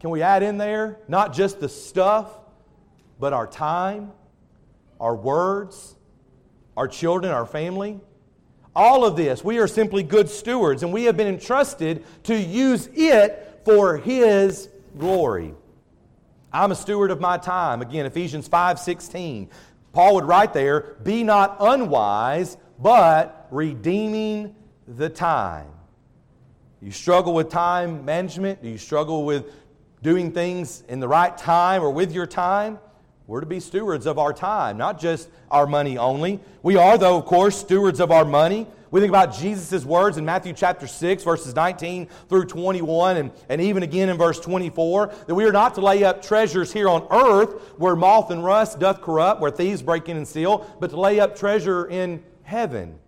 [0.00, 2.38] Can we add in there not just the stuff,
[3.18, 4.12] but our time,
[5.00, 5.96] our words,
[6.76, 7.98] our children, our family?
[8.76, 12.88] All of this, we are simply good stewards, and we have been entrusted to use
[12.94, 15.52] it for His glory.
[16.52, 17.82] I'm a steward of my time.
[17.82, 19.50] Again, Ephesians 5 16.
[19.92, 24.54] Paul would write there, Be not unwise, but redeeming
[24.86, 25.66] the time.
[26.80, 28.62] You struggle with time management?
[28.62, 29.46] Do you struggle with
[30.02, 32.78] doing things in the right time or with your time?
[33.26, 36.40] We're to be stewards of our time, not just our money only.
[36.62, 38.66] We are, though, of course, stewards of our money.
[38.90, 43.60] We think about Jesus' words in Matthew chapter 6, verses 19 through 21, and, and
[43.60, 47.06] even again in verse 24, that we are not to lay up treasures here on
[47.10, 50.98] earth where moth and rust doth corrupt, where thieves break in and steal, but to
[50.98, 52.98] lay up treasure in heaven.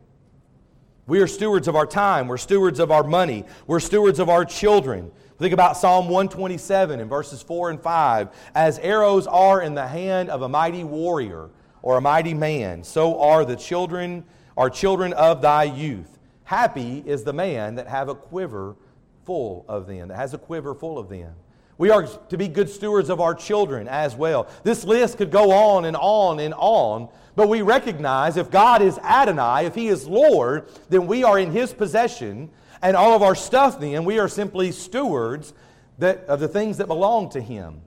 [1.07, 2.29] We are stewards of our time.
[2.29, 3.45] We're stewards of our money.
[3.67, 5.11] We're stewards of our children.
[5.39, 8.29] Think about Psalm 127 in verses 4 and 5.
[8.55, 11.49] As arrows are in the hand of a mighty warrior
[11.81, 14.25] or a mighty man, so are the children,
[14.61, 16.19] are children of thy youth.
[16.45, 18.77] Happy is the man that have a quiver
[19.25, 21.33] full of them, that has a quiver full of them.
[21.79, 24.49] We are to be good stewards of our children as well.
[24.63, 28.99] This list could go on and on and on, but we recognize if God is
[28.99, 32.51] Adonai, if He is Lord, then we are in His possession
[32.83, 35.55] and all of our stuff then, we are simply stewards
[36.01, 37.81] that, of the things that belong to Him.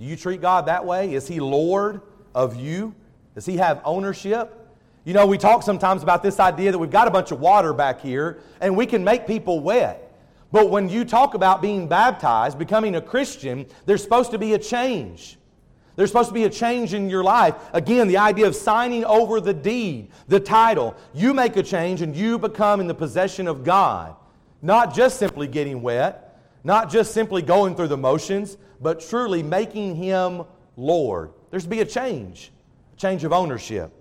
[0.00, 1.14] Do you treat God that way?
[1.14, 2.00] Is He Lord
[2.34, 2.92] of you?
[3.36, 4.56] Does He have ownership?
[5.04, 7.72] You know, we talk sometimes about this idea that we've got a bunch of water
[7.72, 10.06] back here and we can make people wet.
[10.52, 14.58] But when you talk about being baptized, becoming a Christian, there's supposed to be a
[14.58, 15.38] change.
[15.96, 17.54] There's supposed to be a change in your life.
[17.72, 20.96] Again, the idea of signing over the deed, the title.
[21.14, 24.16] You make a change and you become in the possession of God.
[24.62, 29.96] Not just simply getting wet, not just simply going through the motions, but truly making
[29.96, 30.44] Him
[30.76, 31.32] Lord.
[31.50, 32.52] There's to be a change,
[32.92, 33.92] a change of ownership.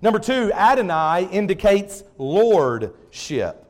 [0.00, 3.64] Number two, Adonai indicates lordship.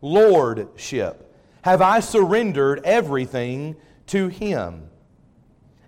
[0.00, 1.20] Lordship.
[1.62, 3.76] Have I surrendered everything
[4.08, 4.88] to Him?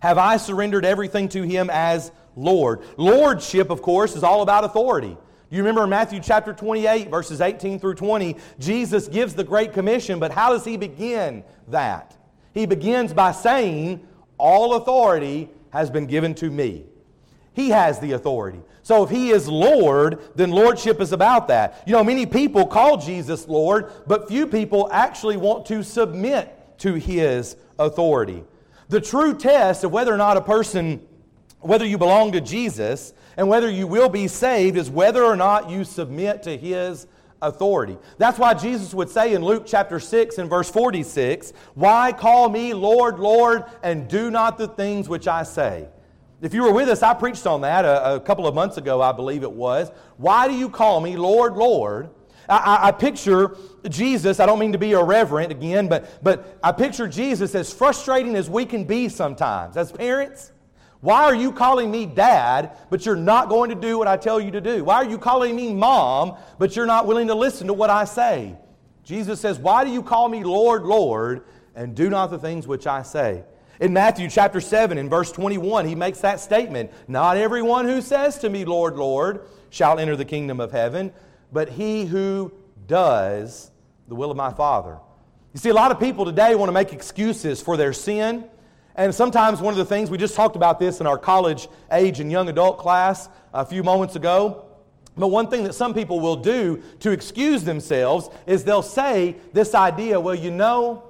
[0.00, 2.80] Have I surrendered everything to Him as Lord?
[2.96, 5.16] Lordship, of course, is all about authority.
[5.48, 10.18] You remember in Matthew chapter 28, verses 18 through 20, Jesus gives the Great Commission,
[10.18, 12.16] but how does he begin that?
[12.52, 14.06] He begins by saying,
[14.38, 16.84] All authority has been given to me.
[17.56, 18.60] He has the authority.
[18.82, 21.82] So if he is Lord, then lordship is about that.
[21.86, 26.92] You know, many people call Jesus Lord, but few people actually want to submit to
[26.96, 28.44] his authority.
[28.90, 31.00] The true test of whether or not a person,
[31.60, 35.70] whether you belong to Jesus and whether you will be saved, is whether or not
[35.70, 37.06] you submit to his
[37.40, 37.96] authority.
[38.18, 42.74] That's why Jesus would say in Luke chapter 6 and verse 46, Why call me
[42.74, 45.88] Lord, Lord, and do not the things which I say?
[46.42, 49.00] If you were with us, I preached on that a, a couple of months ago,
[49.00, 49.90] I believe it was.
[50.18, 52.10] Why do you call me Lord, Lord?
[52.48, 53.56] I, I, picture
[53.88, 58.36] Jesus, I don't mean to be irreverent again, but, but I picture Jesus as frustrating
[58.36, 60.52] as we can be sometimes as parents.
[61.00, 64.40] Why are you calling me dad, but you're not going to do what I tell
[64.40, 64.84] you to do?
[64.84, 68.04] Why are you calling me mom, but you're not willing to listen to what I
[68.04, 68.56] say?
[69.04, 71.44] Jesus says, Why do you call me Lord, Lord,
[71.74, 73.44] and do not the things which I say?
[73.78, 78.38] In Matthew chapter 7, in verse 21, he makes that statement Not everyone who says
[78.38, 81.12] to me, Lord, Lord, shall enter the kingdom of heaven,
[81.52, 82.52] but he who
[82.86, 83.70] does
[84.08, 84.98] the will of my Father.
[85.52, 88.44] You see, a lot of people today want to make excuses for their sin.
[88.94, 92.20] And sometimes one of the things, we just talked about this in our college age
[92.20, 94.64] and young adult class a few moments ago.
[95.18, 99.74] But one thing that some people will do to excuse themselves is they'll say this
[99.74, 101.02] idea, well, you know,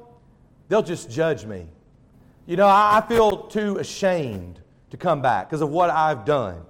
[0.69, 1.67] they'll just judge me.
[2.47, 6.63] You know, I feel too ashamed to come back because of what I've done.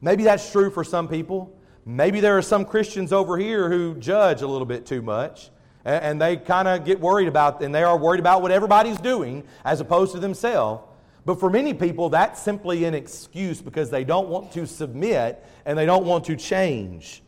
[0.00, 1.58] Maybe that's true for some people.
[1.84, 5.50] Maybe there are some Christians over here who judge a little bit too much
[5.84, 9.42] and they kind of get worried about, and they are worried about what everybody's doing
[9.64, 10.84] as opposed to themselves.
[11.24, 15.78] But for many people, that's simply an excuse because they don't want to submit and
[15.78, 17.22] they don't want to change.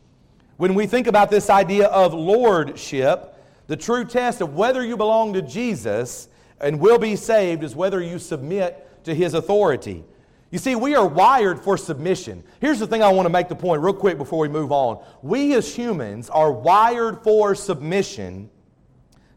[0.57, 3.35] When we think about this idea of lordship,
[3.67, 6.27] the true test of whether you belong to Jesus
[6.61, 10.03] and will be saved is whether you submit to his authority.
[10.51, 12.43] You see, we are wired for submission.
[12.59, 15.03] Here's the thing I want to make the point real quick before we move on.
[15.21, 18.49] We as humans are wired for submission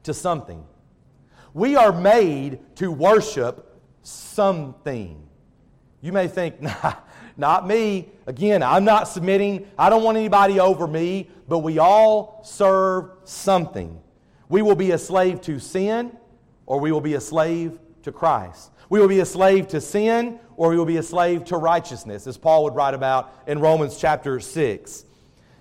[0.03, 0.65] to something.
[1.55, 5.25] We are made to worship something.
[6.01, 6.95] You may think, nah,
[7.37, 8.09] not me.
[8.27, 9.69] Again, I'm not submitting.
[9.79, 14.01] I don't want anybody over me, but we all serve something.
[14.49, 16.17] We will be a slave to sin
[16.67, 18.71] or we will be a slave to Christ.
[18.89, 22.27] We will be a slave to sin or we will be a slave to righteousness,
[22.27, 25.05] as Paul would write about in Romans chapter 6.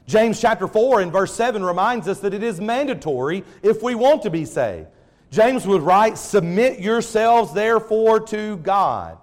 [0.06, 4.22] James chapter 4 and verse 7 reminds us that it is mandatory if we want
[4.24, 4.88] to be saved.
[5.32, 9.18] James would write, Submit yourselves therefore to God.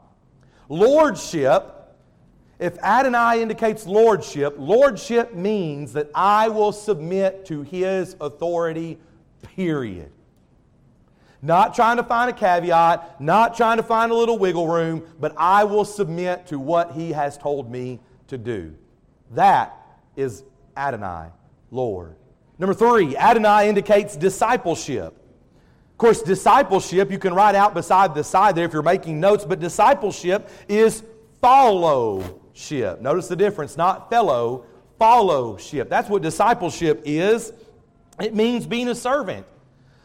[0.68, 1.80] Lordship,
[2.58, 8.98] if Adonai indicates lordship, lordship means that I will submit to his authority,
[9.54, 10.10] period.
[11.42, 15.34] Not trying to find a caveat, not trying to find a little wiggle room, but
[15.36, 18.74] I will submit to what he has told me to do.
[19.32, 19.74] That
[20.16, 20.44] is
[20.76, 21.28] Adonai,
[21.70, 22.16] Lord.
[22.58, 25.16] Number three, Adonai indicates discipleship.
[25.92, 29.46] Of course, discipleship you can write out beside the side there if you're making notes,
[29.46, 31.02] but discipleship is
[31.40, 33.00] followship.
[33.00, 34.66] Notice the difference, not fellow,
[34.98, 35.88] followship.
[35.88, 37.52] That's what discipleship is.
[38.20, 39.46] It means being a servant.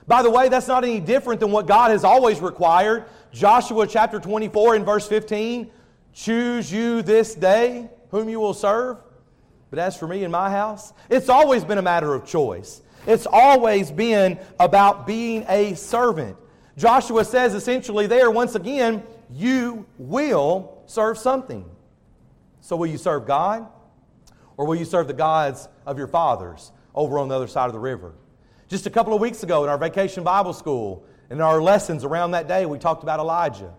[0.08, 3.06] By the way, that's not any different than what God has always required.
[3.32, 5.72] Joshua chapter 24 and verse 15
[6.14, 8.98] Choose you this day whom you will serve.
[9.70, 12.82] But as for me and my house, it's always been a matter of choice.
[13.06, 16.38] It's always been about being a servant.
[16.78, 21.66] Joshua says essentially there, once again, you will serve something.
[22.62, 23.68] So, will you serve God?
[24.58, 27.74] Or will you serve the gods of your fathers over on the other side of
[27.74, 28.14] the river?
[28.68, 32.32] Just a couple of weeks ago in our vacation Bible school, in our lessons around
[32.32, 33.74] that day, we talked about Elijah.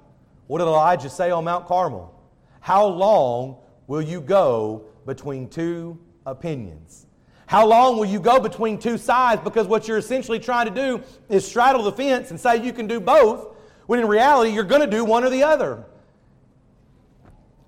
[0.46, 2.14] What did Elijah say on Mount Carmel?
[2.60, 7.06] How long will you go between two opinions?
[7.46, 9.42] How long will you go between two sides?
[9.42, 12.86] Because what you're essentially trying to do is straddle the fence and say you can
[12.86, 13.56] do both,
[13.86, 15.84] when in reality you're going to do one or the other.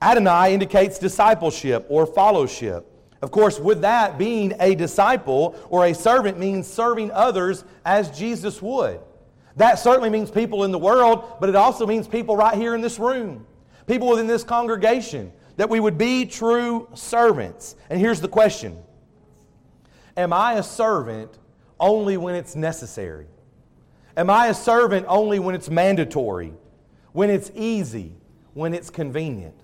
[0.03, 2.87] Adonai indicates discipleship or followship.
[3.21, 8.63] Of course, with that, being a disciple or a servant means serving others as Jesus
[8.63, 9.01] would.
[9.57, 12.81] That certainly means people in the world, but it also means people right here in
[12.81, 13.45] this room,
[13.89, 17.75] people within this congregation, that we would be true servants.
[17.91, 18.79] And here's the question
[20.17, 21.37] Am I a servant
[21.81, 23.27] only when it's necessary?
[24.17, 26.53] Am I a servant only when it's mandatory,
[27.13, 28.13] when it's easy,
[28.55, 29.55] when it's convenient?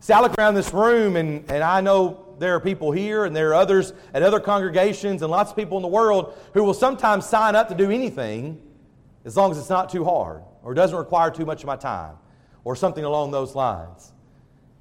[0.00, 3.34] See, I look around this room and, and I know there are people here and
[3.34, 6.74] there are others at other congregations and lots of people in the world who will
[6.74, 8.60] sometimes sign up to do anything
[9.24, 12.16] as long as it's not too hard or doesn't require too much of my time
[12.64, 14.12] or something along those lines.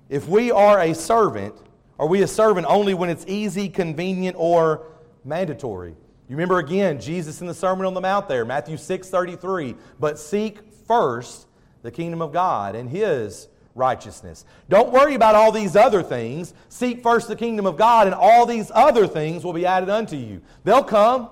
[0.10, 1.56] If we are a servant,
[2.00, 4.88] are we a servant only when it's easy, convenient, or
[5.26, 5.96] mandatory?
[6.30, 9.76] You remember again, Jesus in the Sermon on the Mount there, Matthew 6 33.
[10.00, 11.48] But seek first
[11.82, 13.48] the kingdom of God and his
[13.78, 14.46] righteousness.
[14.70, 16.54] Don't worry about all these other things.
[16.70, 20.16] Seek first the kingdom of God, and all these other things will be added unto
[20.16, 20.42] you.
[20.64, 21.30] They'll come.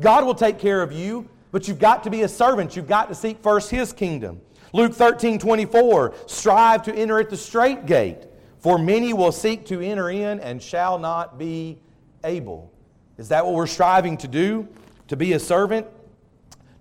[0.00, 2.76] God will take care of you, but you've got to be a servant.
[2.76, 4.40] You've got to seek first his kingdom.
[4.72, 8.26] Luke 13 24, strive to enter at the strait gate,
[8.58, 11.78] for many will seek to enter in and shall not be
[12.24, 12.72] able.
[13.16, 14.68] Is that what we're striving to do?
[15.08, 15.86] To be a servant?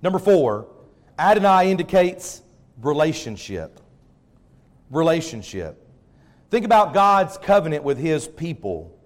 [0.01, 0.68] Number four,
[1.18, 2.43] Adonai indicates
[2.82, 3.80] relationship.
[4.90, 5.84] Relationship.
[6.50, 8.98] Think about God's covenant with his people.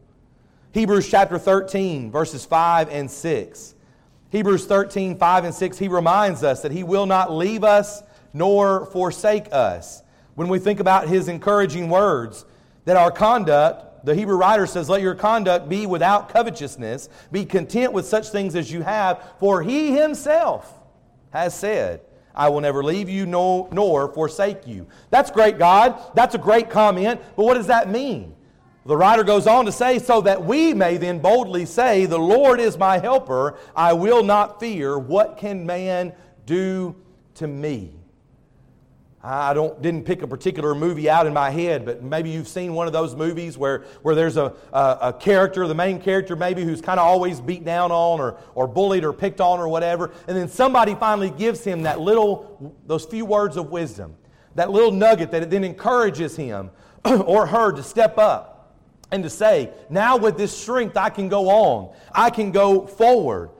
[0.73, 3.75] Hebrews chapter 13, verses 5 and 6.
[4.29, 8.01] Hebrews 13, 5 and 6, he reminds us that he will not leave us
[8.31, 10.03] nor forsake us.
[10.35, 12.45] When we think about his encouraging words,
[12.85, 17.91] that our conduct, the Hebrew writer says, let your conduct be without covetousness, be content
[17.91, 20.79] with such things as you have, for he himself
[21.31, 22.01] has said,
[22.35, 24.87] I will never leave you nor, nor forsake you.
[25.09, 25.99] That's great, God.
[26.15, 28.35] That's a great comment, but what does that mean?
[28.85, 32.59] The writer goes on to say, so that we may then boldly say, The Lord
[32.59, 34.97] is my helper, I will not fear.
[34.97, 36.13] What can man
[36.45, 36.95] do
[37.35, 38.00] to me?
[39.23, 42.73] I don't, didn't pick a particular movie out in my head, but maybe you've seen
[42.73, 46.63] one of those movies where, where there's a, a, a character, the main character maybe,
[46.63, 50.11] who's kind of always beat down on or, or bullied or picked on or whatever,
[50.27, 54.15] and then somebody finally gives him that little, those few words of wisdom,
[54.55, 56.71] that little nugget that it then encourages him
[57.05, 58.75] or her to step up
[59.11, 63.51] and to say, now with this strength I can go on, I can go forward.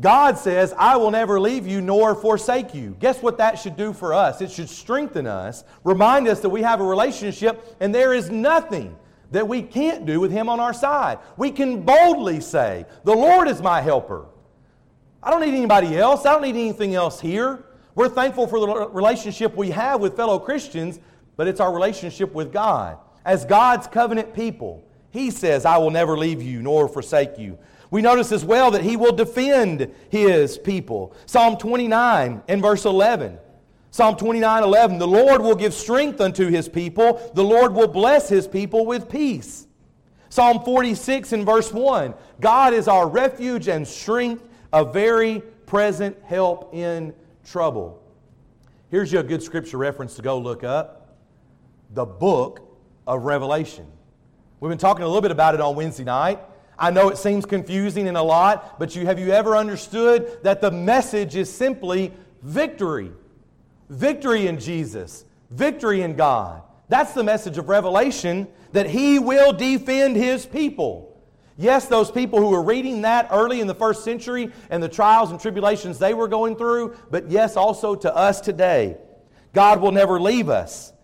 [0.00, 2.96] God says, I will never leave you nor forsake you.
[3.00, 4.40] Guess what that should do for us?
[4.40, 8.96] It should strengthen us, remind us that we have a relationship, and there is nothing
[9.30, 11.18] that we can't do with Him on our side.
[11.36, 14.26] We can boldly say, The Lord is my helper.
[15.22, 17.64] I don't need anybody else, I don't need anything else here.
[17.94, 20.98] We're thankful for the relationship we have with fellow Christians,
[21.36, 22.96] but it's our relationship with God.
[23.24, 27.58] As God's covenant people, He says, I will never leave you nor forsake you.
[27.90, 31.14] We notice as well that he will defend his people.
[31.26, 33.38] Psalm 29 and verse 11.
[33.90, 34.98] Psalm 29 11.
[34.98, 39.08] The Lord will give strength unto his people, the Lord will bless his people with
[39.08, 39.66] peace.
[40.28, 42.14] Psalm 46 and verse 1.
[42.40, 47.12] God is our refuge and strength, a very present help in
[47.44, 48.00] trouble.
[48.90, 51.16] Here's your good scripture reference to go look up
[51.92, 52.60] the book
[53.06, 53.86] of Revelation.
[54.60, 56.38] We've been talking a little bit about it on Wednesday night.
[56.80, 60.62] I know it seems confusing and a lot, but you, have you ever understood that
[60.62, 62.12] the message is simply
[62.42, 63.12] victory?
[63.90, 66.62] Victory in Jesus, victory in God.
[66.88, 71.22] That's the message of Revelation that He will defend His people.
[71.58, 75.30] Yes, those people who were reading that early in the first century and the trials
[75.30, 78.96] and tribulations they were going through, but yes, also to us today.
[79.52, 80.94] God will never leave us,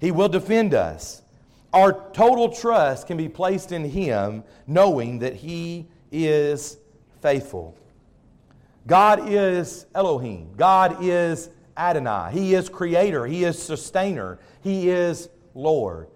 [0.00, 1.22] He will defend us.
[1.74, 6.78] Our total trust can be placed in Him, knowing that He is
[7.20, 7.76] faithful.
[8.86, 10.54] God is Elohim.
[10.56, 12.30] God is Adonai.
[12.32, 13.26] He is creator.
[13.26, 14.38] He is sustainer.
[14.62, 16.06] He is Lord.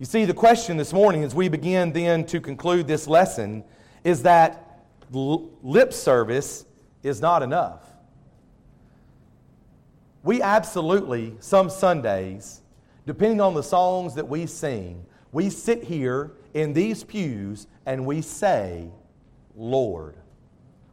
[0.00, 3.62] You see, the question this morning, as we begin then to conclude this lesson,
[4.02, 4.82] is that
[5.12, 6.64] lip service
[7.04, 7.84] is not enough.
[10.24, 12.60] We absolutely, some Sundays,
[13.06, 18.22] depending on the songs that we sing, we sit here in these pews and we
[18.22, 18.88] say,
[19.54, 20.16] Lord.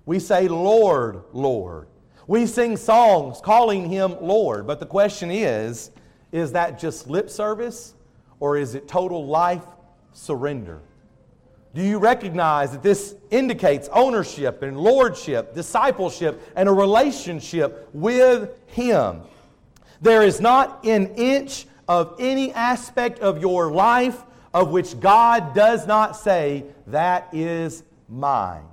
[0.06, 1.88] We say, Lord, Lord.
[2.28, 4.68] We sing songs calling him Lord.
[4.68, 5.92] But the question is
[6.32, 7.94] is that just lip service
[8.40, 9.64] or is it total life
[10.12, 10.82] surrender?
[11.74, 19.22] Do you recognize that this indicates ownership and lordship, discipleship, and a relationship with Him?
[20.02, 24.24] There is not an inch of any aspect of your life
[24.54, 28.66] of which God does not say, That is mine.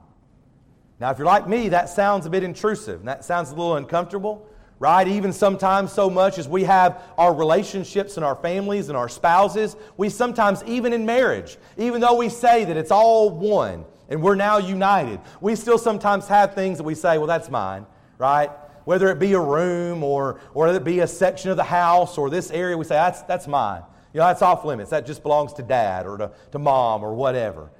[1.01, 4.47] Now, if you're like me, that sounds a bit intrusive that sounds a little uncomfortable,
[4.79, 5.07] right?
[5.07, 9.77] Even sometimes, so much as we have our relationships and our families and our spouses,
[9.97, 14.35] we sometimes, even in marriage, even though we say that it's all one and we're
[14.35, 17.87] now united, we still sometimes have things that we say, Well, that's mine,
[18.19, 18.51] right?
[18.85, 22.19] Whether it be a room or, or whether it be a section of the house
[22.19, 23.83] or this area, we say, that's, that's mine.
[24.13, 24.91] You know, that's off limits.
[24.91, 27.71] That just belongs to dad or to, to mom or whatever.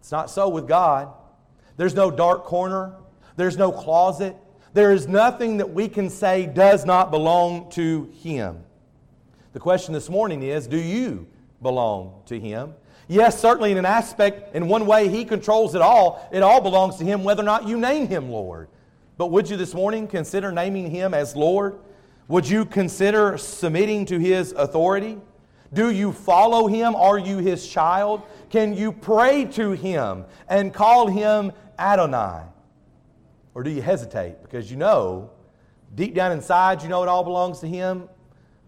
[0.00, 1.12] It's not so with God.
[1.76, 2.94] There's no dark corner,
[3.36, 4.36] there's no closet.
[4.74, 8.64] There is nothing that we can say does not belong to Him.
[9.52, 11.26] The question this morning is do you
[11.60, 12.74] belong to Him?
[13.06, 16.26] Yes, certainly in an aspect, in one way, He controls it all.
[16.32, 18.68] It all belongs to Him, whether or not you name Him Lord.
[19.16, 21.78] But would you this morning consider naming Him as Lord?
[22.28, 25.18] Would you consider submitting to His authority?
[25.72, 26.94] Do you follow Him?
[26.94, 28.22] Are you His child?
[28.50, 32.44] Can you pray to Him and call Him Adonai?
[33.54, 35.30] Or do you hesitate because you know,
[35.94, 38.08] deep down inside, you know it all belongs to Him,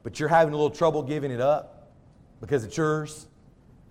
[0.03, 1.93] but you're having a little trouble giving it up
[2.41, 3.27] because it's yours,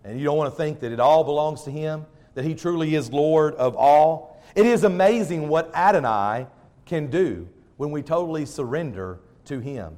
[0.04, 2.94] and you don't want to think that it all belongs to Him, that He truly
[2.94, 4.33] is Lord of all?
[4.56, 6.48] It is amazing what Adonai
[6.86, 7.48] can do
[7.78, 9.96] when we totally surrender to Him.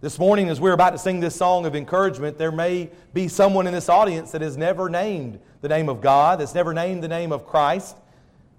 [0.00, 3.66] This morning, as we're about to sing this song of encouragement, there may be someone
[3.66, 7.08] in this audience that has never named the name of God, that's never named the
[7.08, 7.96] name of Christ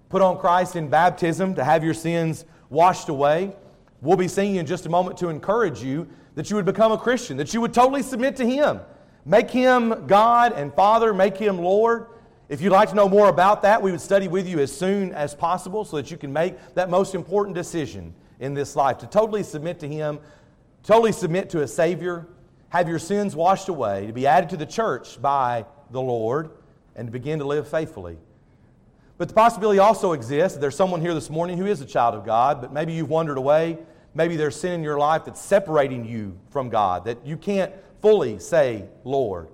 [0.08, 3.54] put on Christ in baptism to have your sins washed away.
[4.00, 6.98] We'll be singing in just a moment to encourage you that you would become a
[6.98, 8.80] Christian, that you would totally submit to Him.
[9.24, 12.06] Make Him God and Father, make Him Lord.
[12.48, 15.12] If you'd like to know more about that, we would study with you as soon
[15.12, 19.06] as possible so that you can make that most important decision in this life to
[19.06, 20.18] totally submit to Him,
[20.82, 22.26] totally submit to a Savior,
[22.70, 26.50] have your sins washed away, to be added to the church by the Lord,
[26.96, 28.18] and to begin to live faithfully
[29.18, 32.14] but the possibility also exists that there's someone here this morning who is a child
[32.14, 33.78] of God, but maybe you've wandered away.
[34.14, 38.38] Maybe there's sin in your life that's separating you from God, that you can't fully
[38.38, 39.48] say, Lord.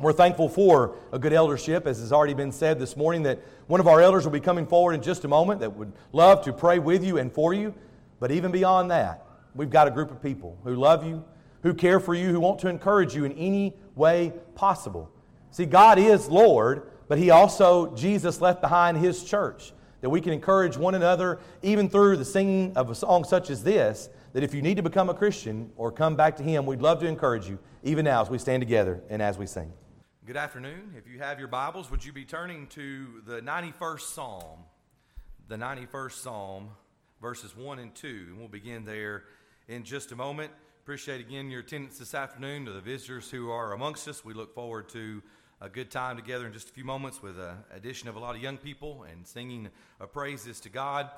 [0.00, 3.80] We're thankful for a good eldership, as has already been said this morning, that one
[3.80, 6.52] of our elders will be coming forward in just a moment that would love to
[6.52, 7.74] pray with you and for you.
[8.20, 9.26] But even beyond that,
[9.56, 11.24] we've got a group of people who love you,
[11.62, 15.10] who care for you, who want to encourage you in any way possible.
[15.50, 20.32] See, God is Lord, but he also, Jesus left behind his church that we can
[20.32, 24.54] encourage one another, even through the singing of a song such as this, that if
[24.54, 27.48] you need to become a Christian or come back to him, we'd love to encourage
[27.48, 29.72] you, even now as we stand together and as we sing.
[30.28, 30.92] Good afternoon.
[30.94, 34.58] If you have your Bibles, would you be turning to the 91st Psalm?
[35.48, 36.68] The 91st Psalm,
[37.22, 38.26] verses 1 and 2.
[38.28, 39.24] And we'll begin there
[39.68, 40.52] in just a moment.
[40.82, 44.22] Appreciate again your attendance this afternoon to the visitors who are amongst us.
[44.22, 45.22] We look forward to
[45.62, 48.36] a good time together in just a few moments with an addition of a lot
[48.36, 49.70] of young people and singing
[50.12, 51.08] praises to God.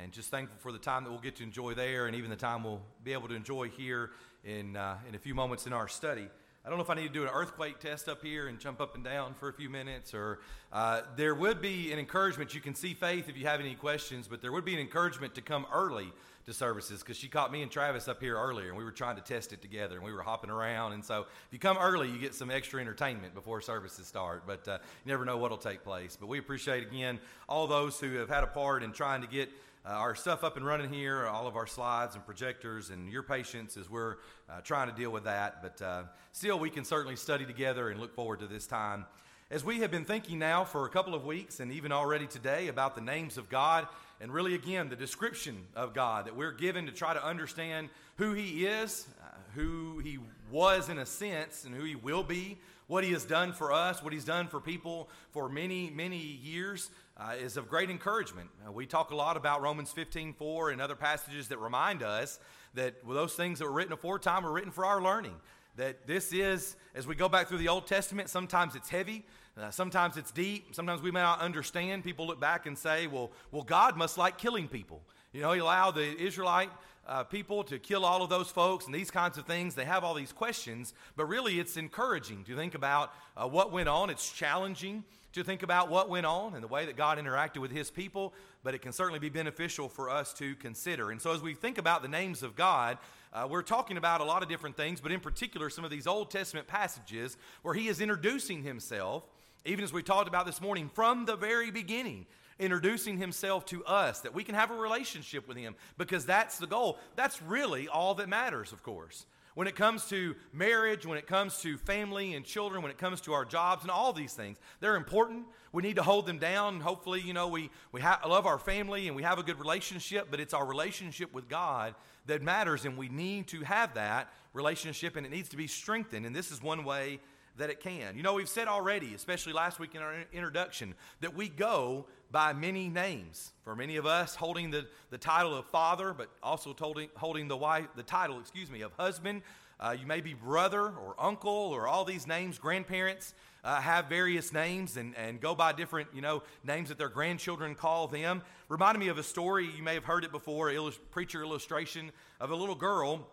[0.00, 2.36] And just thankful for the time that we'll get to enjoy there and even the
[2.36, 4.12] time we'll be able to enjoy here
[4.44, 6.28] in, uh, in a few moments in our study.
[6.64, 8.82] I don't know if I need to do an earthquake test up here and jump
[8.82, 10.40] up and down for a few minutes, or
[10.72, 12.54] uh, there would be an encouragement.
[12.54, 15.34] You can see Faith if you have any questions, but there would be an encouragement
[15.36, 16.12] to come early
[16.44, 19.16] to services because she caught me and Travis up here earlier, and we were trying
[19.16, 20.92] to test it together, and we were hopping around.
[20.92, 24.42] And so, if you come early, you get some extra entertainment before services start.
[24.46, 26.18] But uh, you never know what'll take place.
[26.20, 29.48] But we appreciate again all those who have had a part in trying to get
[29.84, 33.22] uh, our stuff up and running here, all of our slides and projectors, and your
[33.22, 34.16] patience as we're
[34.48, 35.62] uh, trying to deal with that.
[35.62, 36.02] But uh,
[36.32, 39.06] still, we can certainly study together and look forward to this time.
[39.50, 42.68] As we have been thinking now for a couple of weeks and even already today
[42.68, 43.88] about the names of God,
[44.20, 48.34] and really, again, the description of God that we're given to try to understand who
[48.34, 50.18] He is, uh, who He
[50.50, 54.02] was in a sense, and who He will be, what He has done for us,
[54.04, 56.90] what He's done for people for many, many years
[57.20, 58.48] uh, is of great encouragement.
[58.66, 62.40] Uh, we talk a lot about Romans 15 4 and other passages that remind us
[62.74, 65.34] that those things that were written aforetime were written for our learning.
[65.76, 69.24] That this is, as we go back through the Old Testament, sometimes it's heavy,
[69.60, 72.04] uh, sometimes it's deep, sometimes we may not understand.
[72.04, 75.02] People look back and say, well, well God must like killing people.
[75.32, 76.70] You know, He allowed the Israelite
[77.06, 79.74] uh, people to kill all of those folks and these kinds of things.
[79.74, 83.88] They have all these questions, but really it's encouraging to think about uh, what went
[83.88, 84.10] on.
[84.10, 87.70] It's challenging to think about what went on and the way that God interacted with
[87.70, 91.10] his people, but it can certainly be beneficial for us to consider.
[91.10, 92.98] And so, as we think about the names of God,
[93.32, 96.06] uh, we're talking about a lot of different things, but in particular, some of these
[96.06, 99.22] Old Testament passages where he is introducing himself,
[99.64, 102.26] even as we talked about this morning, from the very beginning.
[102.58, 106.66] Introducing himself to us, that we can have a relationship with him, because that's the
[106.66, 106.98] goal.
[107.16, 109.24] That's really all that matters, of course.
[109.54, 113.20] When it comes to marriage, when it comes to family and children, when it comes
[113.22, 115.46] to our jobs and all these things, they're important.
[115.72, 116.80] We need to hold them down.
[116.80, 120.28] Hopefully, you know, we, we ha- love our family and we have a good relationship,
[120.30, 121.94] but it's our relationship with God
[122.26, 126.26] that matters, and we need to have that relationship, and it needs to be strengthened.
[126.26, 127.18] And this is one way
[127.60, 128.16] that it can.
[128.16, 132.52] You know, we've said already, especially last week in our introduction, that we go by
[132.52, 133.52] many names.
[133.64, 137.56] For many of us, holding the, the title of father, but also holding, holding the,
[137.56, 139.42] wife, the title, excuse me, of husband.
[139.78, 143.34] Uh, you may be brother or uncle or all these names, grandparents.
[143.62, 147.74] Uh, have various names and, and go by different, you know, names that their grandchildren
[147.74, 148.42] call them.
[148.70, 152.50] Reminded me of a story, you may have heard it before, illus- preacher illustration of
[152.50, 153.28] a little girl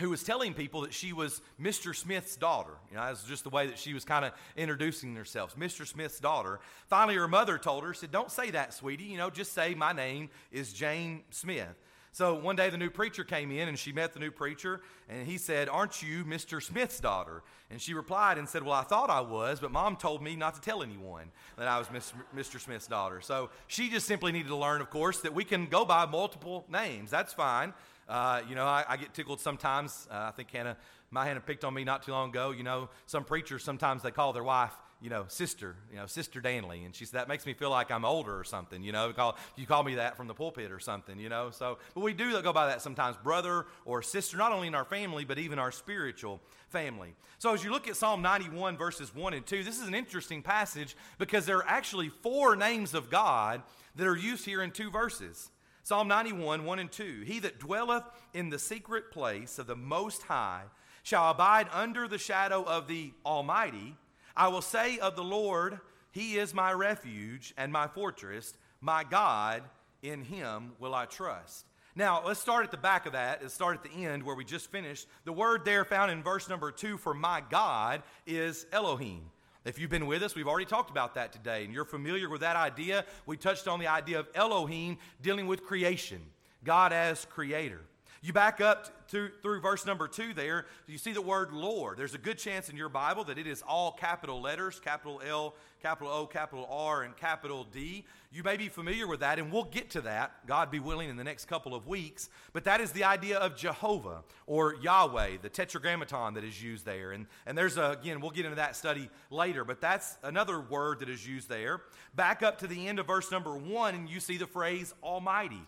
[0.00, 1.94] who was telling people that she was Mr.
[1.94, 2.72] Smith's daughter.
[2.90, 5.86] You know, that's just the way that she was kind of introducing herself, Mr.
[5.86, 6.60] Smith's daughter.
[6.88, 9.04] Finally, her mother told her, said, Don't say that, sweetie.
[9.04, 11.74] You know, just say my name is Jane Smith.
[12.14, 15.26] So one day the new preacher came in and she met the new preacher and
[15.26, 16.62] he said, Aren't you Mr.
[16.62, 17.42] Smith's daughter?
[17.70, 20.54] And she replied and said, Well, I thought I was, but mom told me not
[20.54, 22.60] to tell anyone that I was Mr.
[22.60, 23.20] Smith's daughter.
[23.20, 26.64] So she just simply needed to learn, of course, that we can go by multiple
[26.68, 27.10] names.
[27.10, 27.74] That's fine.
[28.08, 30.06] Uh, you know, I, I, get tickled sometimes.
[30.10, 30.76] Uh, I think Hannah,
[31.10, 32.50] my Hannah picked on me not too long ago.
[32.50, 36.40] You know, some preachers sometimes they call their wife, you know, sister, you know, Sister
[36.40, 36.84] Danley.
[36.84, 39.38] And she said, that makes me feel like I'm older or something, you know, call,
[39.56, 41.50] you call me that from the pulpit or something, you know.
[41.50, 44.84] So, but we do go by that sometimes, brother or sister, not only in our
[44.84, 47.14] family, but even our spiritual family.
[47.38, 50.42] So as you look at Psalm 91, verses 1 and 2, this is an interesting
[50.42, 53.62] passage because there are actually four names of God
[53.96, 55.50] that are used here in two verses.
[55.84, 57.24] Psalm 91, 1 and 2.
[57.26, 60.62] He that dwelleth in the secret place of the Most High
[61.02, 63.94] shall abide under the shadow of the Almighty.
[64.34, 65.78] I will say of the Lord,
[66.10, 69.62] He is my refuge and my fortress, my God,
[70.02, 71.66] in Him will I trust.
[71.94, 73.42] Now, let's start at the back of that.
[73.42, 75.06] Let's start at the end where we just finished.
[75.26, 79.30] The word there found in verse number two for my God is Elohim.
[79.64, 82.42] If you've been with us, we've already talked about that today, and you're familiar with
[82.42, 83.06] that idea.
[83.24, 86.20] We touched on the idea of Elohim dealing with creation,
[86.64, 87.80] God as creator.
[88.24, 91.98] You back up to, through verse number two there, you see the word Lord.
[91.98, 95.54] There's a good chance in your Bible that it is all capital letters capital L,
[95.82, 98.06] capital O, capital R, and capital D.
[98.32, 101.18] You may be familiar with that, and we'll get to that, God be willing, in
[101.18, 102.30] the next couple of weeks.
[102.54, 107.12] But that is the idea of Jehovah or Yahweh, the tetragrammaton that is used there.
[107.12, 111.00] And, and there's, a, again, we'll get into that study later, but that's another word
[111.00, 111.82] that is used there.
[112.16, 115.60] Back up to the end of verse number one, and you see the phrase Almighty.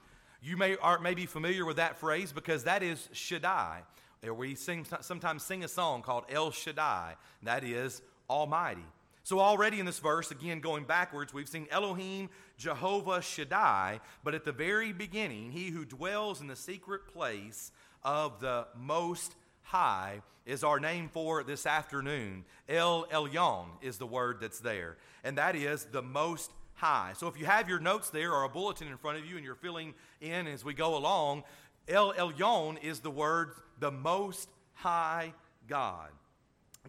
[0.47, 3.83] You may, are, may be familiar with that phrase because that is Shaddai.
[4.23, 8.85] We sing, sometimes sing a song called El Shaddai, that is Almighty.
[9.25, 14.45] So, already in this verse, again going backwards, we've seen Elohim, Jehovah Shaddai, but at
[14.45, 17.73] the very beginning, he who dwells in the secret place
[18.05, 19.35] of the Most
[19.65, 22.45] High is our name for this afternoon.
[22.69, 27.13] El Elyon is the word that's there, and that is the Most high.
[27.17, 29.45] So if you have your notes there or a bulletin in front of you and
[29.45, 31.43] you're filling in as we go along,
[31.89, 35.33] El Elyon is the word the most high
[35.69, 36.11] God.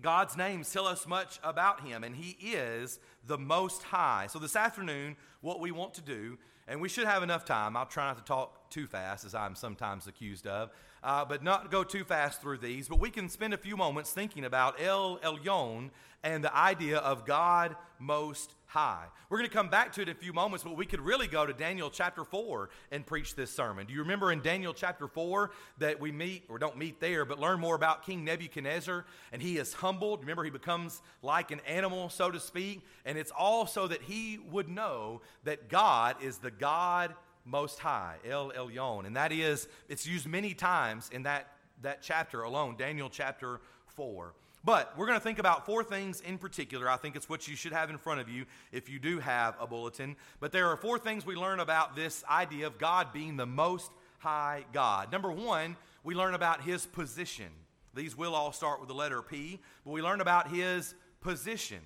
[0.02, 4.28] God's names tell us much about him, and he is the most high.
[4.30, 7.86] So this afternoon, what we want to do, and we should have enough time, I'll
[7.86, 10.70] try not to talk too fast, as I'm sometimes accused of,
[11.04, 14.12] uh, but not go too fast through these, but we can spend a few moments
[14.12, 15.90] thinking about El Elyon
[16.24, 19.08] and the idea of God most high.
[19.28, 21.26] We're going to come back to it in a few moments, but we could really
[21.26, 23.88] go to Daniel chapter 4 and preach this sermon.
[23.88, 25.50] Do you remember in Daniel chapter 4
[25.80, 29.04] that we meet, or don't meet there, but learn more about King Nebuchadnezzar?
[29.32, 30.20] And he is humbled.
[30.20, 32.82] Remember, he becomes like an animal, so to speak.
[33.04, 37.16] And it's all so that he would know that God is the God
[37.46, 39.08] most high, El Elyon.
[39.08, 41.48] And that is, it's used many times in that,
[41.82, 43.60] that chapter alone, Daniel chapter
[43.96, 44.34] 4.
[44.64, 46.90] But we're going to think about four things in particular.
[46.90, 49.56] I think it's what you should have in front of you if you do have
[49.60, 50.16] a bulletin.
[50.40, 53.92] But there are four things we learn about this idea of God being the most
[54.20, 55.12] high God.
[55.12, 57.48] Number one, we learn about his position.
[57.94, 61.80] These will all start with the letter P, but we learn about his position.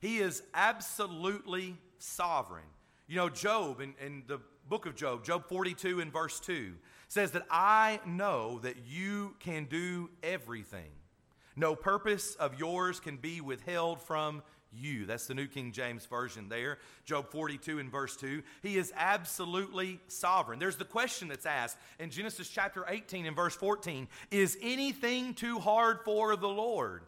[0.00, 2.64] He is absolutely sovereign.
[3.06, 4.38] You know, Job, in, in the
[4.68, 6.74] book of Job, Job 42 and verse 2,
[7.08, 10.90] says that I know that you can do everything.
[11.56, 14.42] No purpose of yours can be withheld from
[14.72, 15.06] you.
[15.06, 16.78] That's the New King James Version there.
[17.04, 18.42] Job 42 and verse 2.
[18.62, 20.58] He is absolutely sovereign.
[20.58, 25.58] There's the question that's asked in Genesis chapter 18 and verse 14 Is anything too
[25.58, 27.02] hard for the Lord?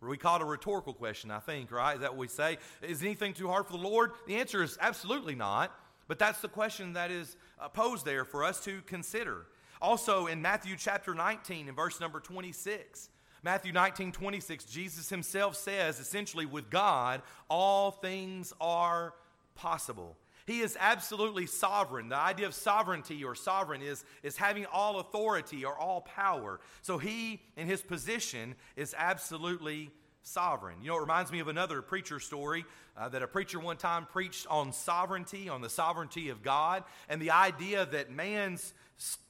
[0.00, 1.94] We call it a rhetorical question, I think, right?
[1.94, 2.58] Is that what we say?
[2.82, 4.10] Is anything too hard for the Lord?
[4.26, 5.72] The answer is absolutely not.
[6.08, 9.46] But that's the question that is uh, posed there for us to consider.
[9.80, 13.08] Also, in Matthew chapter 19 and verse number 26,
[13.42, 19.14] Matthew 19, 26, Jesus himself says essentially, with God, all things are
[19.54, 20.16] possible.
[20.46, 22.08] He is absolutely sovereign.
[22.08, 26.60] The idea of sovereignty or sovereign is, is having all authority or all power.
[26.82, 29.90] So he, in his position, is absolutely
[30.22, 30.78] sovereign.
[30.82, 32.64] You know, it reminds me of another preacher story
[32.96, 37.20] uh, that a preacher one time preached on sovereignty, on the sovereignty of God, and
[37.20, 38.72] the idea that man's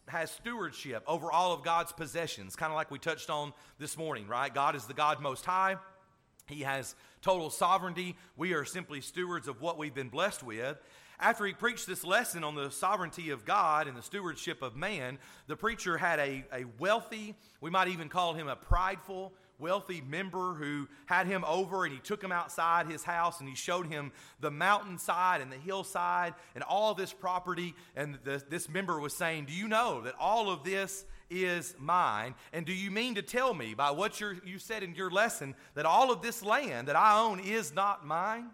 [0.09, 4.27] has stewardship over all of God's possessions, kind of like we touched on this morning,
[4.27, 4.53] right?
[4.53, 5.77] God is the God most high.
[6.47, 8.17] He has total sovereignty.
[8.37, 10.77] We are simply stewards of what we've been blessed with.
[11.21, 15.19] After he preached this lesson on the sovereignty of God and the stewardship of man,
[15.47, 20.55] the preacher had a, a wealthy, we might even call him a prideful, wealthy member
[20.55, 24.13] who had him over and he took him outside his house and he showed him
[24.41, 27.75] the mountainside and the hillside and all this property.
[27.97, 32.35] And the, this member was saying, Do you know that all of this is mine?
[32.53, 35.87] And do you mean to tell me by what you said in your lesson that
[35.87, 38.51] all of this land that I own is not mine?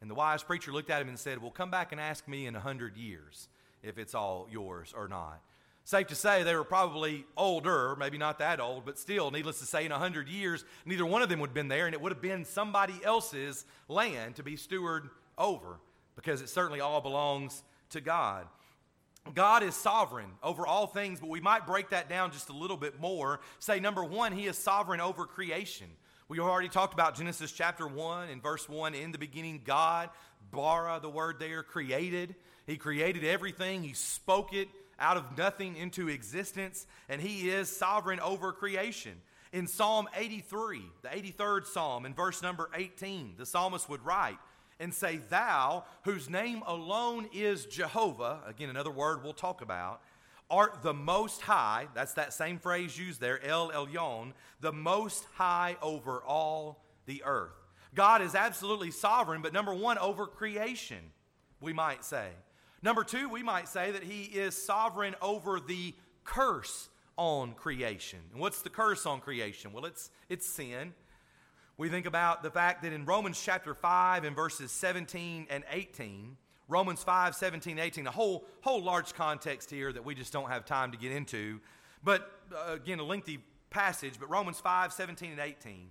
[0.00, 2.46] And the wise preacher looked at him and said, Well, come back and ask me
[2.46, 3.48] in a hundred years
[3.82, 5.40] if it's all yours or not.
[5.90, 9.66] Safe to say they were probably older, maybe not that old, but still, needless to
[9.66, 12.00] say, in a hundred years, neither one of them would have been there, and it
[12.00, 15.80] would have been somebody else's land to be steward over
[16.14, 18.46] because it certainly all belongs to God.
[19.34, 22.76] God is sovereign over all things, but we might break that down just a little
[22.76, 23.40] bit more.
[23.58, 25.88] Say, number one, He is sovereign over creation.
[26.28, 28.94] We already talked about Genesis chapter 1 and verse 1.
[28.94, 30.10] In the beginning, God,
[30.52, 32.36] bara, the word there, created.
[32.68, 34.68] He created everything, He spoke it
[35.00, 39.20] out of nothing into existence, and He is sovereign over creation.
[39.52, 44.38] In Psalm 83, the 83rd Psalm, in verse number 18, the psalmist would write
[44.78, 50.02] and say, Thou, whose name alone is Jehovah, again, another word we'll talk about,
[50.50, 55.76] art the most high, that's that same phrase used there, El Elyon, the most high
[55.82, 57.52] over all the earth.
[57.94, 61.10] God is absolutely sovereign, but number one, over creation,
[61.60, 62.28] we might say.
[62.82, 68.20] Number two, we might say that he is sovereign over the curse on creation.
[68.32, 69.72] And what's the curse on creation?
[69.72, 70.94] Well, it's, it's sin.
[71.76, 76.36] We think about the fact that in Romans chapter 5 and verses 17 and 18,
[76.68, 80.64] Romans 5, 17, 18, a whole, whole large context here that we just don't have
[80.64, 81.60] time to get into.
[82.02, 85.88] But uh, again, a lengthy passage, but Romans 5, 17, and 18.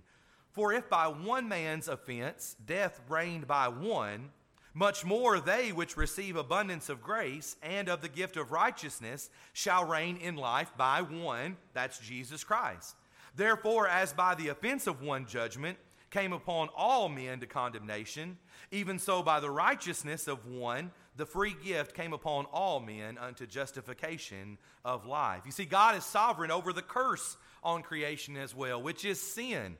[0.52, 4.30] For if by one man's offense death reigned by one,
[4.74, 9.84] much more they which receive abundance of grace and of the gift of righteousness shall
[9.84, 12.94] reign in life by one, that's Jesus Christ.
[13.34, 15.78] Therefore, as by the offense of one judgment
[16.10, 18.36] came upon all men to condemnation,
[18.70, 23.46] even so, by the righteousness of one, the free gift came upon all men unto
[23.46, 25.42] justification of life.
[25.44, 29.76] You see, God is sovereign over the curse on creation as well, which is sin.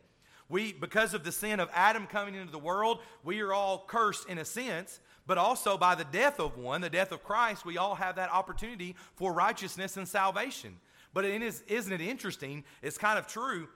[0.50, 4.28] We, because of the sin of Adam coming into the world, we are all cursed
[4.28, 7.78] in a sense, but also by the death of one, the death of Christ, we
[7.78, 10.76] all have that opportunity for righteousness and salvation.
[11.14, 12.64] But it is, isn't it interesting?
[12.82, 13.68] It's kind of true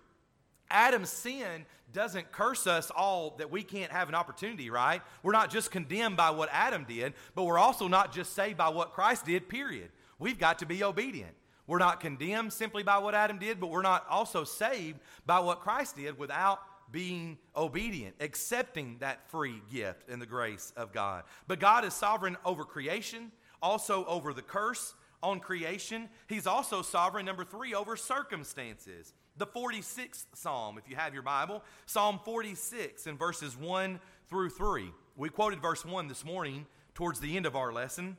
[0.71, 5.01] Adam's sin doesn't curse us all that we can't have an opportunity, right?
[5.23, 8.69] We're not just condemned by what Adam did, but we're also not just saved by
[8.69, 9.91] what Christ did, period.
[10.19, 11.33] We've got to be obedient.
[11.67, 15.61] We're not condemned simply by what Adam did, but we're not also saved by what
[15.61, 16.61] Christ did without
[16.93, 21.25] being obedient, accepting that free gift and the grace of God.
[21.49, 26.09] But God is sovereign over creation, also over the curse on creation.
[26.29, 31.63] He's also sovereign, number three, over circumstances the 46th Psalm, if you have your Bible,
[31.87, 33.99] Psalm 46 in verses 1
[34.29, 34.91] through 3.
[35.17, 38.17] We quoted verse 1 this morning towards the end of our lesson.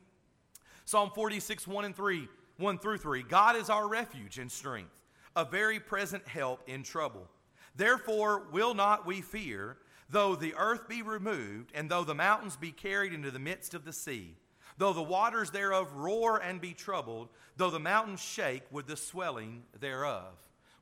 [0.83, 2.27] Psalm 46, 1 and 3,
[2.57, 3.23] 1 through 3.
[3.23, 5.03] God is our refuge and strength,
[5.35, 7.27] a very present help in trouble.
[7.75, 9.77] Therefore will not we fear,
[10.09, 13.83] though the earth be removed, and though the mountains be carried into the midst of
[13.83, 14.37] the sea,
[14.77, 19.63] though the waters thereof roar and be troubled, though the mountains shake with the swelling
[19.79, 20.33] thereof.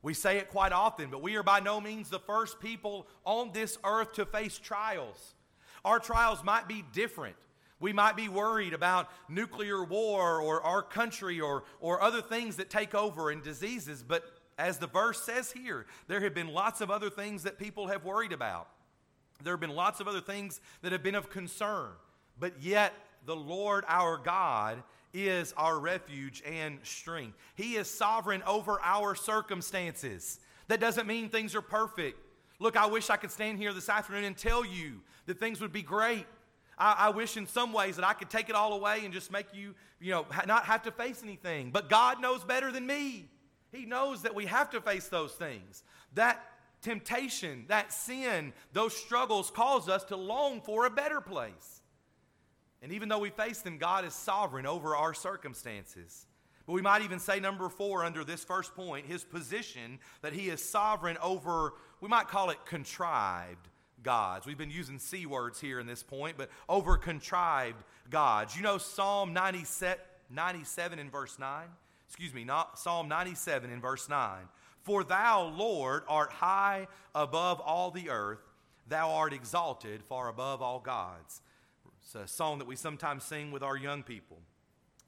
[0.03, 3.51] We say it quite often, but we are by no means the first people on
[3.53, 5.33] this earth to face trials.
[5.85, 7.37] Our trials might be different.
[7.83, 12.69] We might be worried about nuclear war or our country or, or other things that
[12.69, 14.23] take over and diseases, but
[14.57, 18.05] as the verse says here, there have been lots of other things that people have
[18.05, 18.69] worried about.
[19.43, 21.89] There have been lots of other things that have been of concern,
[22.39, 22.93] but yet
[23.25, 24.81] the Lord our God
[25.13, 27.37] is our refuge and strength.
[27.55, 30.39] He is sovereign over our circumstances.
[30.69, 32.17] That doesn't mean things are perfect.
[32.59, 35.73] Look, I wish I could stand here this afternoon and tell you that things would
[35.73, 36.25] be great.
[36.77, 39.31] I, I, wish in some ways that I could take it all away and just
[39.31, 41.71] make you, you know, not have to face anything.
[41.71, 43.29] But God knows better than me.
[43.71, 45.83] He knows that we have to face those things.
[46.13, 46.43] That
[46.81, 51.81] temptation, that sin, those struggles cause us to long for a better place.
[52.81, 56.25] And even though we face them, God is sovereign over our circumstances.
[56.65, 60.49] But we might even say, number four, under this first point, his position that he
[60.49, 63.69] is sovereign over we might call it contrived
[64.03, 64.45] gods.
[64.45, 68.55] We've been using C words here in this point, but over contrived gods.
[68.55, 69.99] You know Psalm 97,
[70.29, 71.65] 97 in verse 9?
[72.07, 74.41] Excuse me, not Psalm 97 in verse 9.
[74.83, 78.39] For thou, Lord, art high above all the earth,
[78.87, 81.41] thou art exalted far above all gods.
[82.01, 84.37] It's a song that we sometimes sing with our young people.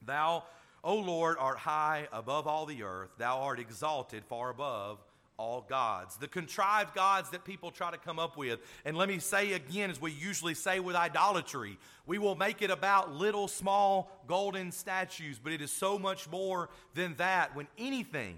[0.01, 0.45] Thou,
[0.83, 4.99] O Lord, art high above all the earth, thou art exalted far above
[5.37, 8.59] all gods, the contrived gods that people try to come up with.
[8.85, 12.71] And let me say again, as we usually say with idolatry, we will make it
[12.71, 17.55] about little small golden statues, but it is so much more than that.
[17.55, 18.37] When anything,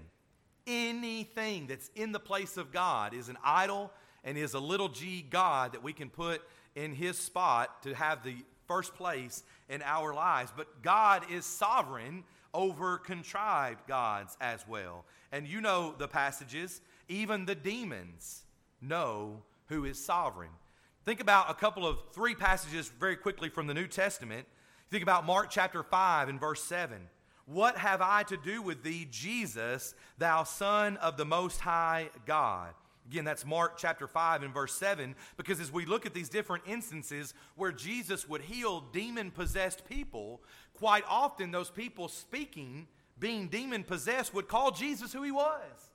[0.66, 3.92] anything that's in the place of God is an idol
[4.24, 6.42] and is a little g God that we can put
[6.74, 8.36] in his spot to have the
[8.66, 10.52] first place in our lives.
[10.56, 12.24] But God is sovereign
[12.54, 15.04] over contrived gods as well.
[15.32, 18.42] And you know the passages, even the demons
[18.80, 20.50] know who is sovereign.
[21.04, 24.46] Think about a couple of three passages very quickly from the New Testament.
[24.90, 26.98] Think about Mark chapter 5 and verse 7.
[27.46, 32.74] What have I to do with thee, Jesus, thou Son of the Most High God?
[33.10, 36.64] Again, that's Mark chapter 5 and verse 7, because as we look at these different
[36.66, 40.42] instances where Jesus would heal demon possessed people,
[40.78, 42.86] quite often those people speaking,
[43.18, 45.90] being demon possessed, would call Jesus who he was.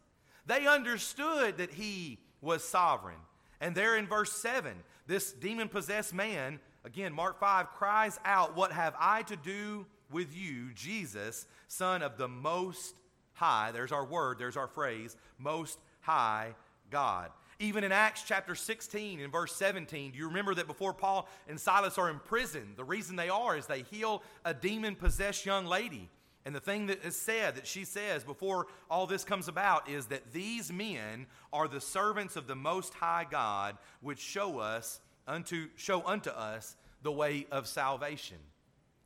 [0.46, 3.20] They understood that he was sovereign.
[3.62, 4.74] And there in verse 7,
[5.08, 10.36] this demon possessed man, again, Mark 5, cries out, What have I to do with
[10.36, 12.96] you, Jesus, Son of the Most
[13.32, 13.72] High?
[13.72, 16.56] There's our word, there's our phrase, Most High
[16.92, 17.32] God.
[17.64, 21.58] Even in Acts chapter 16 and verse 17, do you remember that before Paul and
[21.58, 25.66] Silas are in prison, the reason they are is they heal a demon possessed young
[25.66, 26.10] lady.
[26.44, 30.08] And the thing that is said, that she says before all this comes about, is
[30.08, 35.70] that these men are the servants of the Most High God, which show us unto
[35.78, 38.40] show unto us the way of salvation.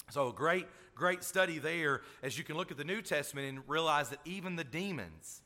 [0.10, 3.60] So a great, great study there as you can look at the New Testament and
[3.68, 5.44] realize that even the demons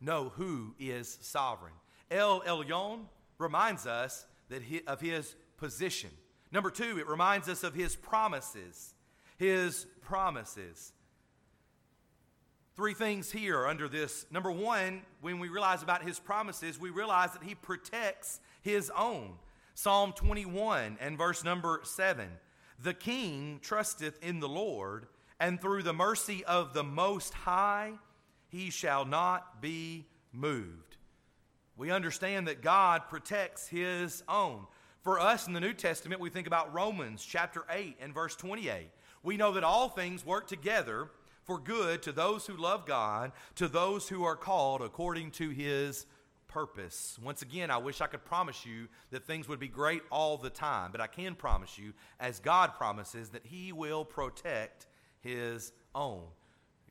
[0.00, 1.74] know who is sovereign.
[2.10, 3.00] El Elyon
[3.38, 6.10] reminds us that he, of his position.
[6.52, 8.94] Number two, it reminds us of his promises.
[9.38, 10.92] His promises.
[12.76, 14.26] Three things here under this.
[14.30, 19.34] Number one, when we realize about his promises, we realize that he protects his own.
[19.74, 22.28] Psalm 21 and verse number 7.
[22.82, 25.06] The king trusteth in the Lord,
[25.40, 27.94] and through the mercy of the Most High
[28.48, 30.95] he shall not be moved.
[31.76, 34.66] We understand that God protects his own.
[35.02, 38.90] For us in the New Testament, we think about Romans chapter 8 and verse 28.
[39.22, 41.10] We know that all things work together
[41.44, 46.06] for good to those who love God, to those who are called according to his
[46.48, 47.18] purpose.
[47.22, 50.50] Once again, I wish I could promise you that things would be great all the
[50.50, 54.86] time, but I can promise you, as God promises, that he will protect
[55.20, 56.22] his own.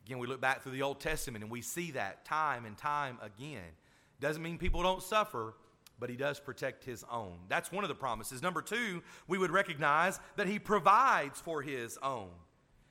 [0.06, 3.18] Again, we look back through the Old Testament and we see that time and time
[3.22, 3.74] again.
[4.20, 5.56] Doesn't mean people don't suffer,
[6.00, 7.38] but he does protect his own.
[7.48, 8.42] That's one of the promises.
[8.42, 12.30] Number two, we would recognize that he provides for his own.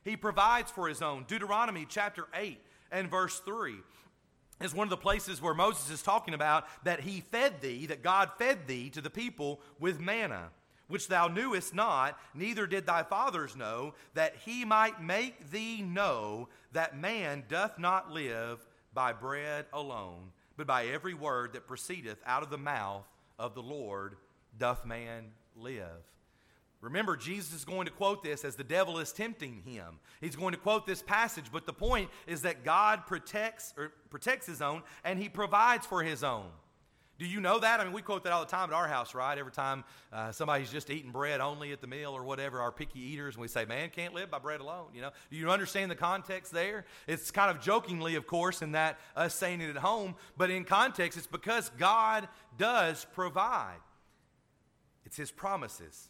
[0.04, 1.24] He provides for his own.
[1.26, 2.58] Deuteronomy chapter 8
[2.92, 3.74] and verse 3
[4.60, 8.02] is one of the places where Moses is talking about that he fed thee, that
[8.02, 10.50] God fed thee to the people with manna
[10.88, 16.48] which thou knewest not, neither did thy fathers know, that he might make thee know
[16.72, 22.42] that man doth not live by bread alone, but by every word that proceedeth out
[22.42, 23.06] of the mouth
[23.38, 24.16] of the Lord
[24.58, 25.26] doth man
[25.56, 26.02] live.
[26.80, 30.00] Remember, Jesus is going to quote this as the devil is tempting him.
[30.20, 34.46] He's going to quote this passage, but the point is that God protects or protects
[34.46, 36.50] his own and he provides for his own.
[37.16, 37.78] Do you know that?
[37.78, 39.38] I mean, we quote that all the time at our house, right?
[39.38, 42.98] Every time uh, somebody's just eating bread only at the meal or whatever, our picky
[42.98, 44.86] eaters, and we say, man can't live by bread alone.
[44.92, 46.84] You know, do you understand the context there?
[47.06, 50.64] It's kind of jokingly, of course, in that us saying it at home, but in
[50.64, 52.26] context, it's because God
[52.58, 53.78] does provide.
[55.06, 56.08] It's His promises.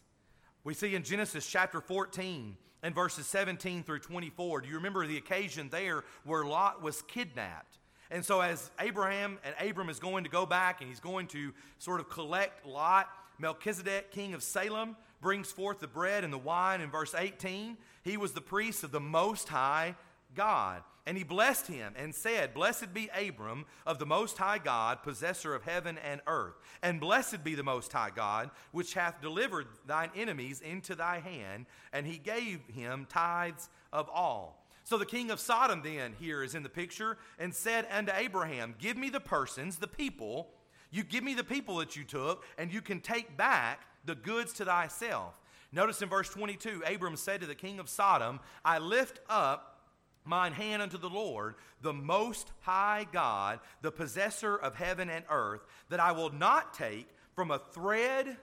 [0.63, 4.61] We see in Genesis chapter 14 and verses 17 through 24.
[4.61, 7.77] Do you remember the occasion there where Lot was kidnapped?
[8.11, 11.53] And so, as Abraham and Abram is going to go back and he's going to
[11.79, 16.81] sort of collect Lot, Melchizedek, king of Salem, brings forth the bread and the wine
[16.81, 17.77] in verse 18.
[18.03, 19.95] He was the priest of the Most High
[20.35, 20.83] God.
[21.07, 25.53] And he blessed him and said, Blessed be Abram of the Most High God, possessor
[25.53, 26.55] of heaven and earth.
[26.81, 31.67] And blessed be the Most High God, which hath delivered thine enemies into thy hand.
[31.93, 34.64] And he gave him tithes of all.
[34.85, 38.75] So the king of Sodom then here is in the picture and said unto Abraham,
[38.79, 40.51] Give me the persons, the people,
[40.91, 44.53] You give me the people that you took, and you can take back the goods
[44.53, 45.41] to thyself.
[45.71, 49.89] Notice in verse 22, Abram said to the king of Sodom, I lift up
[50.23, 55.61] mine hand unto the Lord, the most high God, the possessor of heaven and earth,
[55.89, 58.37] that I will not take from a thread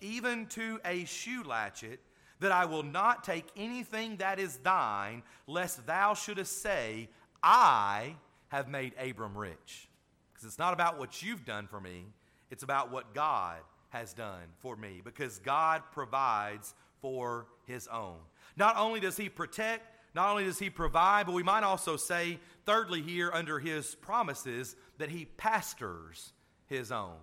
[0.00, 2.00] even to a shoe latchet,
[2.42, 7.08] that I will not take anything that is thine, lest thou shouldest say,
[7.42, 8.16] I
[8.48, 9.88] have made Abram rich.
[10.32, 12.06] Because it's not about what you've done for me,
[12.50, 18.18] it's about what God has done for me, because God provides for his own.
[18.56, 22.38] Not only does he protect, not only does he provide, but we might also say,
[22.66, 26.32] thirdly, here under his promises, that he pastors
[26.66, 27.16] his own.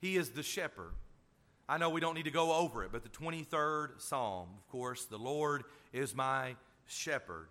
[0.00, 0.94] He is the shepherd.
[1.68, 5.04] I know we don't need to go over it, but the 23rd Psalm, of course,
[5.04, 6.56] the Lord is my
[6.86, 7.48] shepherd.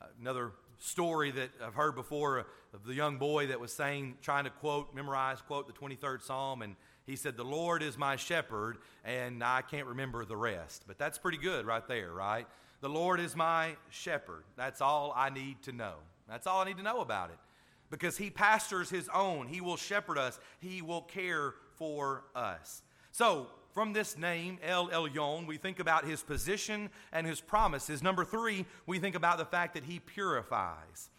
[0.00, 4.44] Uh, another story that I've heard before of the young boy that was saying, trying
[4.44, 6.74] to quote, memorize, quote the 23rd Psalm, and
[7.06, 10.84] he said, The Lord is my shepherd, and I can't remember the rest.
[10.86, 12.46] But that's pretty good right there, right?
[12.80, 14.44] The Lord is my shepherd.
[14.56, 15.94] That's all I need to know.
[16.28, 17.38] That's all I need to know about it.
[17.90, 22.82] Because he pastors his own, he will shepherd us, he will care for us.
[23.12, 28.02] So, from this name, El Elyon, we think about his position and his promises.
[28.02, 31.10] Number three, we think about the fact that he purifies.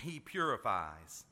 [0.00, 1.24] He purifies.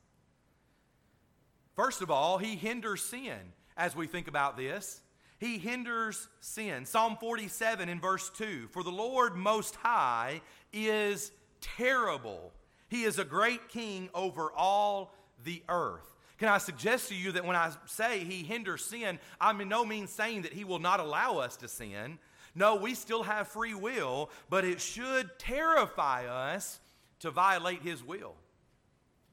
[1.75, 3.39] First of all, he hinders sin
[3.75, 5.01] as we think about this.
[5.39, 6.85] He hinders sin.
[6.85, 10.41] Psalm 47 in verse 2 For the Lord Most High
[10.71, 12.53] is terrible.
[12.89, 15.13] He is a great king over all
[15.43, 16.10] the earth.
[16.41, 19.85] Can I suggest to you that when I say he hinders sin, I'm in no
[19.85, 22.17] means saying that he will not allow us to sin.
[22.55, 26.79] No, we still have free will, but it should terrify us
[27.19, 28.33] to violate his will.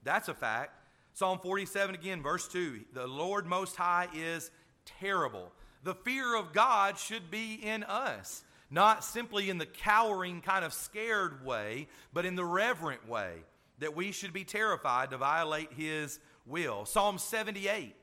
[0.03, 0.73] That's a fact.
[1.15, 4.51] Psalm 47 again, verse 2 The Lord Most High is
[4.85, 5.51] terrible.
[5.83, 10.73] The fear of God should be in us, not simply in the cowering, kind of
[10.73, 13.37] scared way, but in the reverent way
[13.79, 16.85] that we should be terrified to violate His will.
[16.85, 17.95] Psalm 78,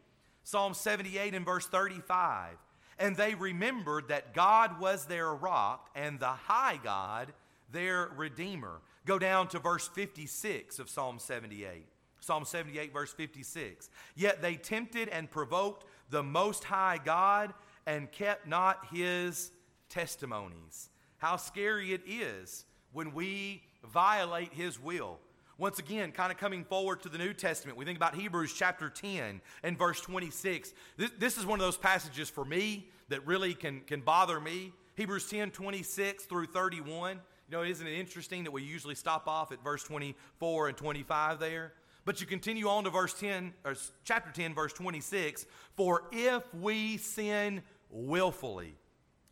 [0.45, 2.57] Psalm 78 in verse 35.
[2.99, 7.33] And they remembered that God was their rock and the high God
[7.71, 8.81] their redeemer.
[9.05, 11.87] Go down to verse 56 of Psalm 78.
[12.21, 13.91] Psalm 78, verse 56.
[14.15, 17.53] Yet they tempted and provoked the Most High God
[17.87, 19.53] and kept not his
[19.89, 20.91] testimonies.
[21.19, 25.19] How scary it is when we violate his will.
[25.59, 28.91] Once again, kind of coming forward to the New Testament, we think about Hebrews chapter
[28.91, 30.75] 10 and verse 26.
[30.99, 34.73] This, this is one of those passages for me that really can, can bother me.
[34.97, 37.21] Hebrews 10 26 through 31.
[37.49, 41.39] You know, isn't it interesting that we usually stop off at verse 24 and 25
[41.39, 41.73] there?
[42.05, 45.47] But you continue on to verse 10, or chapter 10, verse 26.
[45.75, 48.75] For if we sin willfully,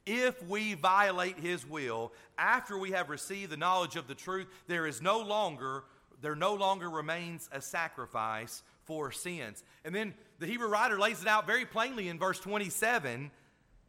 [0.07, 4.87] if we violate his will after we have received the knowledge of the truth, there
[4.87, 5.85] is no longer,
[6.25, 9.63] there no longer remains a sacrifice for sins.
[9.85, 13.31] And then the Hebrew writer lays it out very plainly in verse 27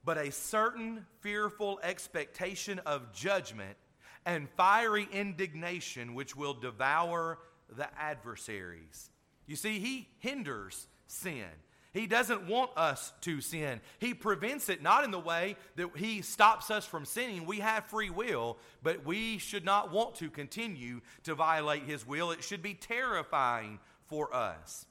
[0.05, 3.75] but a certain fearful expectation of judgment
[4.25, 7.39] and fiery indignation which will devour
[7.75, 9.09] the adversaries.
[9.47, 11.45] You see, he hinders sin.
[11.95, 13.79] He doesn't want us to sin.
[13.99, 17.45] He prevents it not in the way that he stops us from sinning.
[17.45, 22.31] We have free will, but we should not want to continue to violate his will.
[22.31, 24.85] It should be terrifying for us.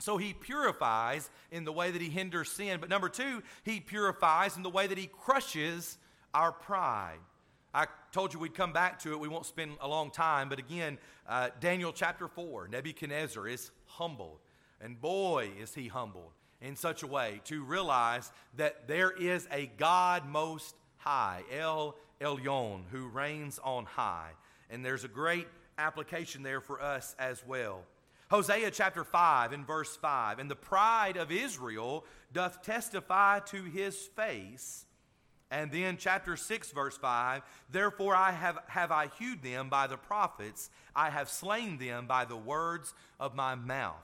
[0.00, 2.78] So he purifies in the way that he hinders sin.
[2.78, 5.96] But number two, he purifies in the way that he crushes
[6.34, 7.20] our pride.
[7.72, 9.18] I told you we'd come back to it.
[9.18, 10.50] We won't spend a long time.
[10.50, 14.40] But again, uh, Daniel chapter 4, Nebuchadnezzar is humbled.
[14.84, 19.66] And boy, is he humbled in such a way to realize that there is a
[19.78, 24.32] God most high, El Elyon, who reigns on high.
[24.68, 27.82] And there's a great application there for us as well.
[28.30, 33.96] Hosea chapter 5 and verse 5 And the pride of Israel doth testify to his
[33.96, 34.84] face
[35.50, 39.96] and then chapter 6, verse 5 Therefore I have, have I hewed them by the
[39.96, 43.94] prophets, I have slain them by the words of my mouth.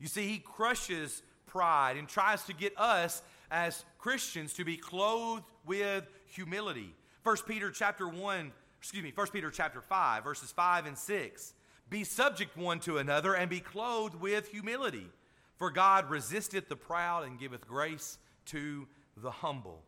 [0.00, 5.44] You see, he crushes pride and tries to get us as Christians to be clothed
[5.66, 6.94] with humility.
[7.22, 11.54] 1 Peter chapter 1, excuse me, 1 Peter chapter 5, verses 5 and 6.
[11.90, 15.06] Be subject one to another and be clothed with humility.
[15.56, 18.86] For God resisteth the proud and giveth grace to
[19.16, 19.82] the humble.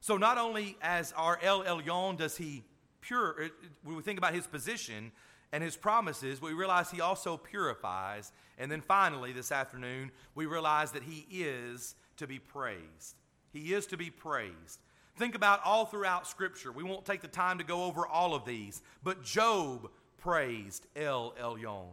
[0.00, 2.64] So not only as our El Elyon does he
[3.00, 3.48] pure, uh,
[3.84, 5.12] when we think about his position,
[5.52, 8.32] and his promises, we realize he also purifies.
[8.58, 13.16] And then finally, this afternoon, we realize that he is to be praised.
[13.52, 14.80] He is to be praised.
[15.16, 16.72] Think about all throughout Scripture.
[16.72, 21.34] We won't take the time to go over all of these, but Job praised El
[21.38, 21.90] Elyon.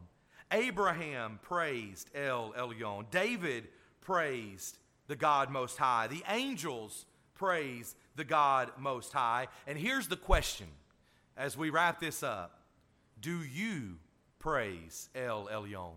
[0.51, 3.11] Abraham praised El Elyon.
[3.11, 3.67] David
[3.99, 6.07] praised the God Most High.
[6.07, 7.05] The angels
[7.35, 9.47] praise the God Most High.
[9.67, 10.67] And here's the question
[11.35, 12.58] as we wrap this up
[13.21, 13.97] Do you
[14.39, 15.93] praise El Elyon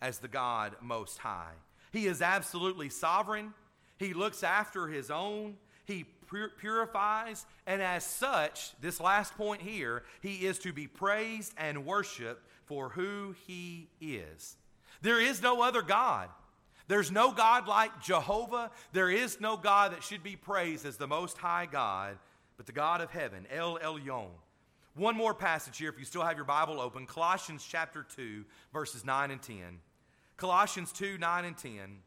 [0.00, 1.54] as the God Most High?
[1.92, 3.54] He is absolutely sovereign,
[3.98, 5.56] He looks after His own.
[5.86, 6.04] He
[6.58, 12.44] purifies, and as such, this last point here, he is to be praised and worshiped
[12.64, 14.56] for who he is.
[15.02, 16.28] There is no other God.
[16.88, 18.70] There's no God like Jehovah.
[18.92, 22.18] There is no God that should be praised as the Most High God,
[22.56, 24.28] but the God of heaven, El Elyon.
[24.96, 29.04] One more passage here, if you still have your Bible open Colossians chapter 2, verses
[29.04, 29.56] 9 and 10.
[30.38, 31.98] Colossians 2, 9 and 10.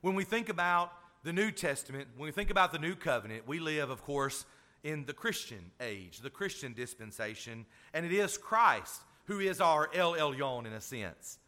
[0.00, 0.92] When we think about
[1.24, 4.44] the New Testament, when we think about the New Covenant, we live, of course,
[4.84, 10.14] in the Christian age, the Christian dispensation, and it is Christ who is our El
[10.14, 11.40] Elyon in a sense.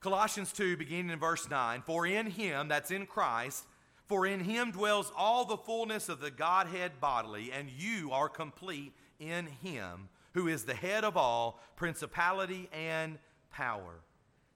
[0.00, 3.64] Colossians 2, beginning in verse 9 For in him, that's in Christ,
[4.06, 8.92] for in him dwells all the fullness of the Godhead bodily, and you are complete
[9.18, 13.18] in him, who is the head of all principality and
[13.50, 14.00] power.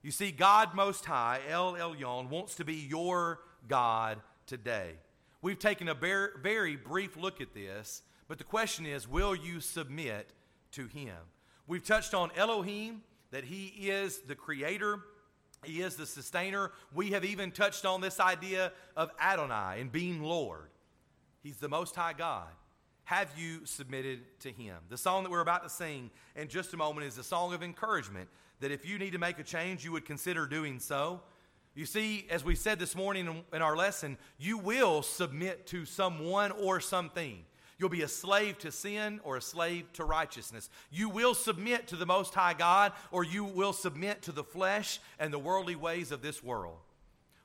[0.01, 4.93] You see, God Most High, El Elyon, wants to be your God today.
[5.41, 10.31] We've taken a very brief look at this, but the question is will you submit
[10.71, 11.17] to him?
[11.67, 13.01] We've touched on Elohim,
[13.31, 14.99] that he is the creator,
[15.63, 16.71] he is the sustainer.
[16.93, 20.69] We have even touched on this idea of Adonai and being Lord.
[21.43, 22.47] He's the Most High God.
[23.05, 24.75] Have you submitted to Him?
[24.89, 27.63] The song that we're about to sing in just a moment is a song of
[27.63, 28.29] encouragement
[28.61, 31.21] that if you need to make a change, you would consider doing so.
[31.73, 36.51] You see, as we said this morning in our lesson, you will submit to someone
[36.51, 37.43] or something.
[37.77, 40.69] You'll be a slave to sin or a slave to righteousness.
[40.91, 44.99] You will submit to the Most High God or you will submit to the flesh
[45.17, 46.77] and the worldly ways of this world.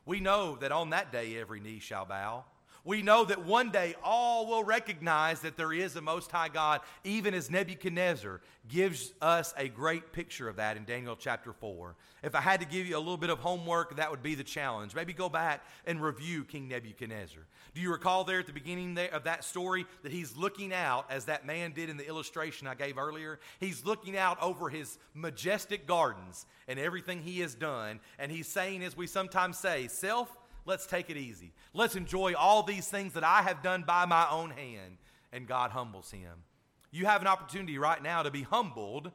[0.04, 2.44] We know that on that day every knee shall bow
[2.86, 6.80] we know that one day all will recognize that there is a Most High God,
[7.02, 11.96] even as Nebuchadnezzar gives us a great picture of that in Daniel chapter 4.
[12.22, 14.44] If I had to give you a little bit of homework, that would be the
[14.44, 14.94] challenge.
[14.94, 17.42] Maybe go back and review King Nebuchadnezzar.
[17.74, 21.24] Do you recall there at the beginning of that story that he's looking out, as
[21.24, 23.40] that man did in the illustration I gave earlier?
[23.58, 28.84] He's looking out over his majestic gardens and everything he has done, and he's saying,
[28.84, 30.36] as we sometimes say, Self,
[30.66, 31.52] Let's take it easy.
[31.72, 34.98] Let's enjoy all these things that I have done by my own hand.
[35.32, 36.42] And God humbles him.
[36.90, 39.12] You have an opportunity right now to be humbled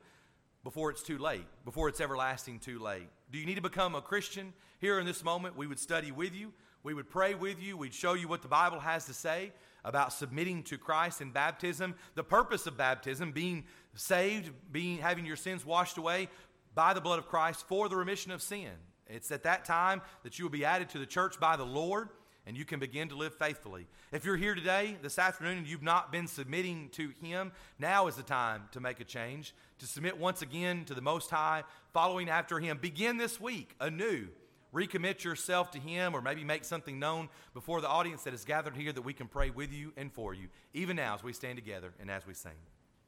[0.63, 3.07] before it's too late, before it's everlasting too late.
[3.31, 4.53] Do you need to become a Christian?
[4.79, 7.93] Here in this moment, we would study with you, we would pray with you, we'd
[7.93, 9.51] show you what the Bible has to say
[9.83, 15.35] about submitting to Christ in baptism, the purpose of baptism, being saved, being having your
[15.35, 16.29] sins washed away
[16.75, 18.71] by the blood of Christ for the remission of sin.
[19.11, 22.09] It's at that time that you will be added to the church by the Lord
[22.45, 23.87] and you can begin to live faithfully.
[24.11, 28.15] If you're here today, this afternoon, and you've not been submitting to Him, now is
[28.15, 32.29] the time to make a change, to submit once again to the Most High, following
[32.29, 32.79] after Him.
[32.81, 34.27] Begin this week anew.
[34.73, 38.75] Recommit yourself to Him, or maybe make something known before the audience that is gathered
[38.75, 41.57] here that we can pray with you and for you, even now as we stand
[41.57, 42.53] together and as we sing.